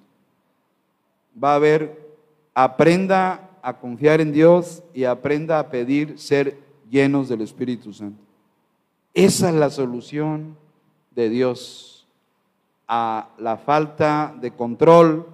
Va 1.42 1.54
a 1.54 1.56
haber, 1.56 2.16
aprenda 2.54 3.50
a 3.62 3.78
confiar 3.80 4.20
en 4.20 4.34
Dios 4.34 4.84
y 4.94 5.04
aprenda 5.04 5.60
a 5.60 5.70
pedir 5.70 6.20
ser 6.20 6.60
llenos 6.90 7.30
del 7.30 7.42
Espíritu 7.42 7.94
Santo. 7.94 8.22
Esa 9.14 9.50
es 9.50 9.56
la 9.56 9.70
solución 9.70 10.58
de 11.12 11.30
Dios 11.30 12.08
a 12.88 13.30
la 13.38 13.58
falta 13.58 14.36
de 14.40 14.52
control, 14.52 15.28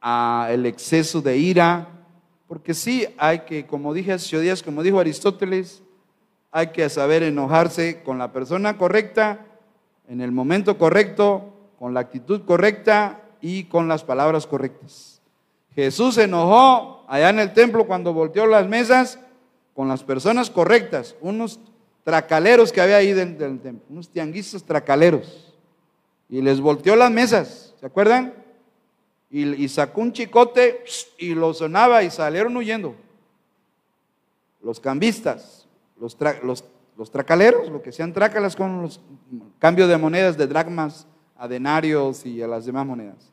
a 0.00 0.48
el 0.50 0.66
exceso 0.66 1.22
de 1.22 1.36
ira, 1.36 1.88
porque 2.52 2.74
sí 2.74 3.06
hay 3.16 3.38
que, 3.46 3.64
como 3.64 3.94
dije 3.94 4.12
hace 4.12 4.38
días, 4.38 4.62
como 4.62 4.82
dijo 4.82 5.00
Aristóteles, 5.00 5.82
hay 6.50 6.66
que 6.66 6.86
saber 6.90 7.22
enojarse 7.22 8.02
con 8.02 8.18
la 8.18 8.30
persona 8.30 8.76
correcta, 8.76 9.46
en 10.06 10.20
el 10.20 10.32
momento 10.32 10.76
correcto, 10.76 11.50
con 11.78 11.94
la 11.94 12.00
actitud 12.00 12.42
correcta 12.44 13.22
y 13.40 13.64
con 13.64 13.88
las 13.88 14.04
palabras 14.04 14.46
correctas. 14.46 15.22
Jesús 15.74 16.16
se 16.16 16.24
enojó 16.24 17.06
allá 17.08 17.30
en 17.30 17.38
el 17.38 17.54
templo 17.54 17.86
cuando 17.86 18.12
volteó 18.12 18.44
las 18.44 18.68
mesas 18.68 19.18
con 19.72 19.88
las 19.88 20.04
personas 20.04 20.50
correctas, 20.50 21.16
unos 21.22 21.58
tracaleros 22.04 22.70
que 22.70 22.82
había 22.82 22.96
ahí 22.96 23.14
dentro 23.14 23.46
del 23.46 23.60
templo, 23.60 23.86
unos 23.88 24.10
tianguistas 24.10 24.62
tracaleros. 24.62 25.54
Y 26.28 26.42
les 26.42 26.60
volteó 26.60 26.96
las 26.96 27.10
mesas, 27.10 27.72
¿se 27.80 27.86
acuerdan? 27.86 28.41
Y, 29.34 29.66
sacó 29.68 30.02
un 30.02 30.12
chicote 30.12 30.84
y 31.16 31.34
lo 31.34 31.54
sonaba 31.54 32.02
y 32.02 32.10
salieron 32.10 32.54
huyendo. 32.54 32.94
Los 34.62 34.78
cambistas, 34.78 35.66
los, 35.98 36.16
los, 36.96 37.10
tracaleros, 37.10 37.70
lo 37.70 37.80
que 37.80 37.92
sean 37.92 38.12
trácalas 38.12 38.54
con 38.54 38.82
los 38.82 39.00
cambios 39.58 39.88
de 39.88 39.96
monedas 39.96 40.36
de 40.36 40.46
dracmas 40.46 41.06
a 41.36 41.48
denarios 41.48 42.26
y 42.26 42.42
a 42.42 42.46
las 42.46 42.66
demás 42.66 42.84
monedas. 42.84 43.32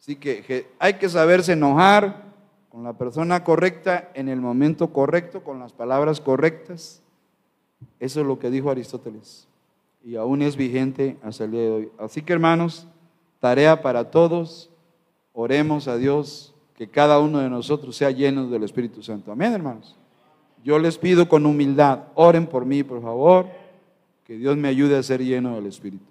Así 0.00 0.16
que 0.16 0.66
hay 0.78 0.94
que 0.94 1.10
saberse 1.10 1.52
enojar 1.52 2.24
con 2.70 2.82
la 2.82 2.94
persona 2.94 3.44
correcta 3.44 4.10
en 4.14 4.30
el 4.30 4.40
momento 4.40 4.94
correcto, 4.94 5.44
con 5.44 5.58
las 5.58 5.74
palabras 5.74 6.22
correctas 6.22 7.02
eso 8.00 8.20
es 8.20 8.26
lo 8.26 8.38
que 8.38 8.50
dijo 8.50 8.70
Aristóteles 8.70 9.48
y 10.04 10.16
aún 10.16 10.42
es 10.42 10.56
vigente 10.56 11.16
hasta 11.22 11.44
el 11.44 11.52
día 11.52 11.60
de 11.62 11.70
hoy. 11.70 11.88
Así 11.98 12.22
que 12.22 12.32
hermanos, 12.32 12.86
tarea 13.40 13.80
para 13.80 14.10
todos, 14.10 14.70
oremos 15.34 15.86
a 15.88 15.98
Dios 15.98 16.54
que 16.74 16.88
cada 16.88 17.18
uno 17.18 17.40
de 17.40 17.50
nosotros 17.50 17.94
sea 17.94 18.10
lleno 18.10 18.48
del 18.48 18.62
Espíritu 18.62 19.02
Santo. 19.02 19.30
Amén, 19.30 19.52
hermanos. 19.52 19.94
Yo 20.64 20.78
les 20.78 20.96
pido 20.96 21.28
con 21.28 21.44
humildad, 21.44 22.04
oren 22.14 22.46
por 22.46 22.64
mí, 22.64 22.82
por 22.82 23.02
favor, 23.02 23.46
que 24.24 24.38
Dios 24.38 24.56
me 24.56 24.68
ayude 24.68 24.96
a 24.96 25.02
ser 25.02 25.22
lleno 25.22 25.56
del 25.56 25.66
Espíritu. 25.66 26.06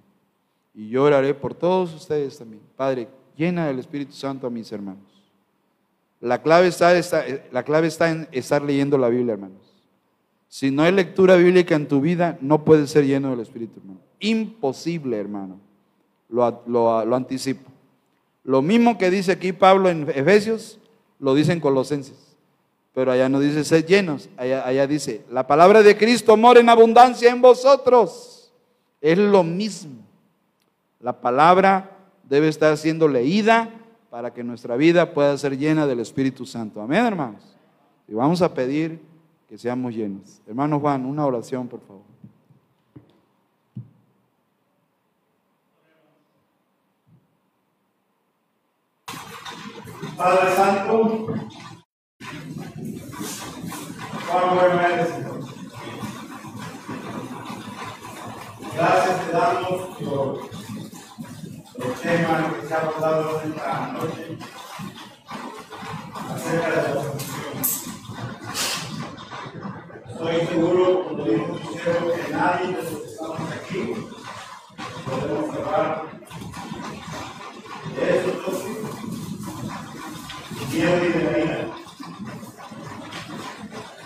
Y 0.75 0.89
yo 0.89 1.03
oraré 1.03 1.33
por 1.33 1.55
todos 1.55 1.93
ustedes 1.93 2.37
también. 2.37 2.61
Padre, 2.75 3.07
llena 3.35 3.67
del 3.67 3.79
Espíritu 3.79 4.13
Santo 4.13 4.45
a 4.45 4.49
mis 4.51 4.71
hermanos. 4.71 5.03
La 6.19 6.41
clave 6.41 6.67
está, 6.67 6.95
en 8.09 8.27
estar 8.31 8.61
leyendo 8.61 8.97
la 8.97 9.09
Biblia, 9.09 9.33
hermanos. 9.33 9.57
Si 10.47 10.71
no 10.71 10.83
hay 10.83 10.91
lectura 10.91 11.35
bíblica 11.35 11.75
en 11.75 11.87
tu 11.87 11.99
vida, 11.99 12.37
no 12.39 12.63
puedes 12.63 12.91
ser 12.91 13.05
lleno 13.05 13.31
del 13.31 13.39
Espíritu, 13.39 13.79
hermano. 13.79 13.99
Imposible, 14.19 15.17
hermano. 15.17 15.59
Lo, 16.29 17.13
anticipo. 17.13 17.72
Lo 18.43 18.61
mismo 18.61 18.97
que 18.97 19.09
dice 19.09 19.31
aquí 19.31 19.53
Pablo 19.53 19.89
en 19.89 20.09
Efesios, 20.09 20.79
lo 21.19 21.33
dice 21.33 21.53
en 21.53 21.59
Colosenses. 21.59 22.35
Pero 22.93 23.11
allá 23.11 23.27
no 23.29 23.39
dice 23.39 23.63
ser 23.63 23.85
llenos, 23.85 24.29
allá, 24.37 24.67
allá 24.67 24.85
dice, 24.85 25.23
la 25.31 25.47
palabra 25.47 25.81
de 25.81 25.97
Cristo 25.97 26.37
mora 26.37 26.59
en 26.59 26.69
abundancia 26.69 27.31
en 27.31 27.41
vosotros. 27.41 28.51
Es 29.01 29.17
lo 29.17 29.43
mismo. 29.43 30.03
La 30.99 31.19
palabra 31.19 31.97
debe 32.29 32.49
estar 32.49 32.77
siendo 32.77 33.07
leída 33.07 33.69
para 34.09 34.31
que 34.31 34.43
nuestra 34.43 34.75
vida 34.75 35.13
pueda 35.13 35.35
ser 35.37 35.57
llena 35.57 35.87
del 35.87 35.99
Espíritu 35.99 36.45
Santo. 36.45 36.81
Amén, 36.81 37.03
hermanos. 37.05 37.41
Y 38.07 38.13
vamos 38.13 38.41
a 38.43 38.53
pedir 38.53 39.01
que 39.49 39.57
seamos 39.57 39.93
llenos. 39.95 40.39
Hermano 40.47 40.79
Juan, 40.79 41.05
una 41.05 41.25
oración, 41.25 41.67
por 41.67 41.81
favor. 41.81 42.12
Padre 50.17 50.55
Santo, 50.55 51.25
cuán 54.29 54.55
bueno 54.55 54.75
Gracias 58.75 59.25
te 59.25 59.31
damos 59.31 59.97
por 59.97 60.49
el 61.75 61.93
tema 61.93 62.53
que 62.53 62.67
se 62.67 62.73
ha 62.73 62.77
hablado 62.79 63.41
esta 63.41 63.87
noche 63.93 64.37
acerca 66.29 66.67
de 66.69 66.75
la 66.75 67.01
Estoy 70.11 70.47
seguro, 70.47 70.83
como 71.07 71.23
dijo 71.23 71.59
Quiero 71.71 72.13
que 72.13 72.31
nadie 72.31 72.67
de 72.67 72.73
los 72.83 73.01
que 73.01 73.07
estamos 73.07 73.51
aquí 73.51 73.81
podemos 75.05 75.55
hablar 75.55 76.03
de 77.95 78.17
esos 78.17 78.35
dos 78.45 78.63
miedo 78.63 78.93
y 80.75 80.79
de 80.79 81.23
la 81.23 81.37
vida. 81.37 81.67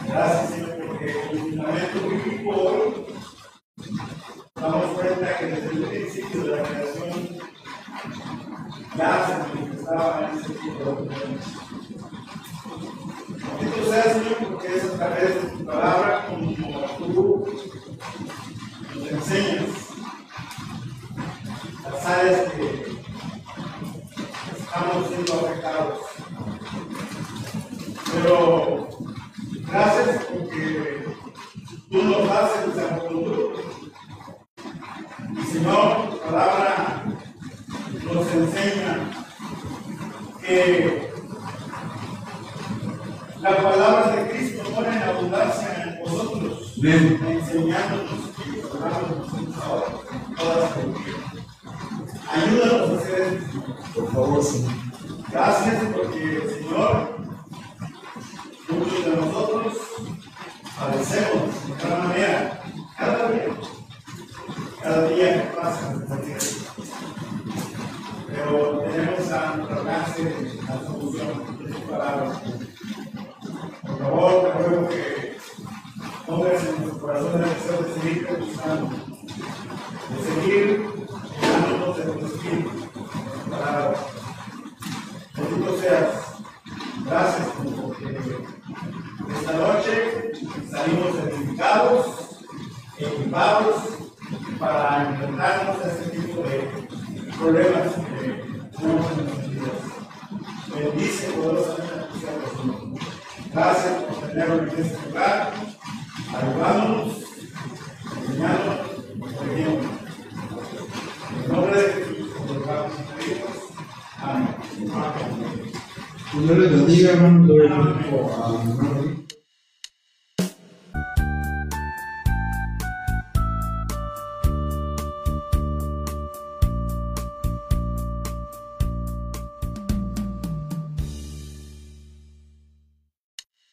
Gracias, 0.06 0.50
Señor, 0.50 0.78
porque 0.86 1.30
el 1.32 1.40
fundamento 1.40 2.10
bíblico 2.10 2.50
hoy 2.50 3.06
damos 4.56 4.86
cuenta 4.86 5.38
que 5.38 5.46
desde 5.46 5.70
el 5.70 5.84
principio 5.84 6.44
de 6.44 6.56
la 6.58 6.64
creación 6.64 7.38
ya 8.98 9.28
se 9.28 9.56
manifestaba 9.56 10.30
en 10.30 10.40
ese 10.40 10.54
tipo 10.56 10.84
de 10.84 10.90
opiniones. 10.90 11.46
Bendito 13.60 13.90
sea, 13.90 14.14
Señor, 14.14 14.38
porque 14.52 14.76
es 14.76 14.84
a 14.84 14.98
través 14.98 15.36
de 15.36 15.50
tu 15.50 15.66
palabra 15.66 16.26
como 16.28 16.52
tú 16.98 17.48
nos 18.94 19.08
enseñas 19.08 19.70
las 21.84 22.06
áreas 22.06 22.54
que 22.54 22.98
estamos 24.58 25.08
siendo 25.08 25.34
afectados. 25.34 26.00
Pero 28.14 28.88
gracias 29.68 30.26
porque 30.26 31.06
tú 31.90 32.04
nos 32.04 32.32
haces 32.32 32.76
esa 32.76 33.00
conducta. 33.00 33.62
Y 35.34 35.46
Señor, 35.46 36.10
tu 36.10 36.18
palabra 36.20 37.04
nos 38.04 38.34
enseña 38.34 39.12
que 40.42 41.12
la 43.42 43.58
palabra 43.58 44.16
de 44.16 44.30
Cristo 44.30 44.64
pone 44.74 44.96
en 44.96 45.04
abundancia 45.04 45.84
en 45.84 46.00
vosotros, 46.04 46.74
enseñándonos 46.84 48.20
y 48.48 48.60
Ayúdanos 52.32 52.90
a 52.90 53.02
hacer 53.02 53.40
por 53.94 54.12
favor, 54.12 54.44
Señor. 54.44 54.72
Gracias 55.32 55.84
porque, 55.94 56.07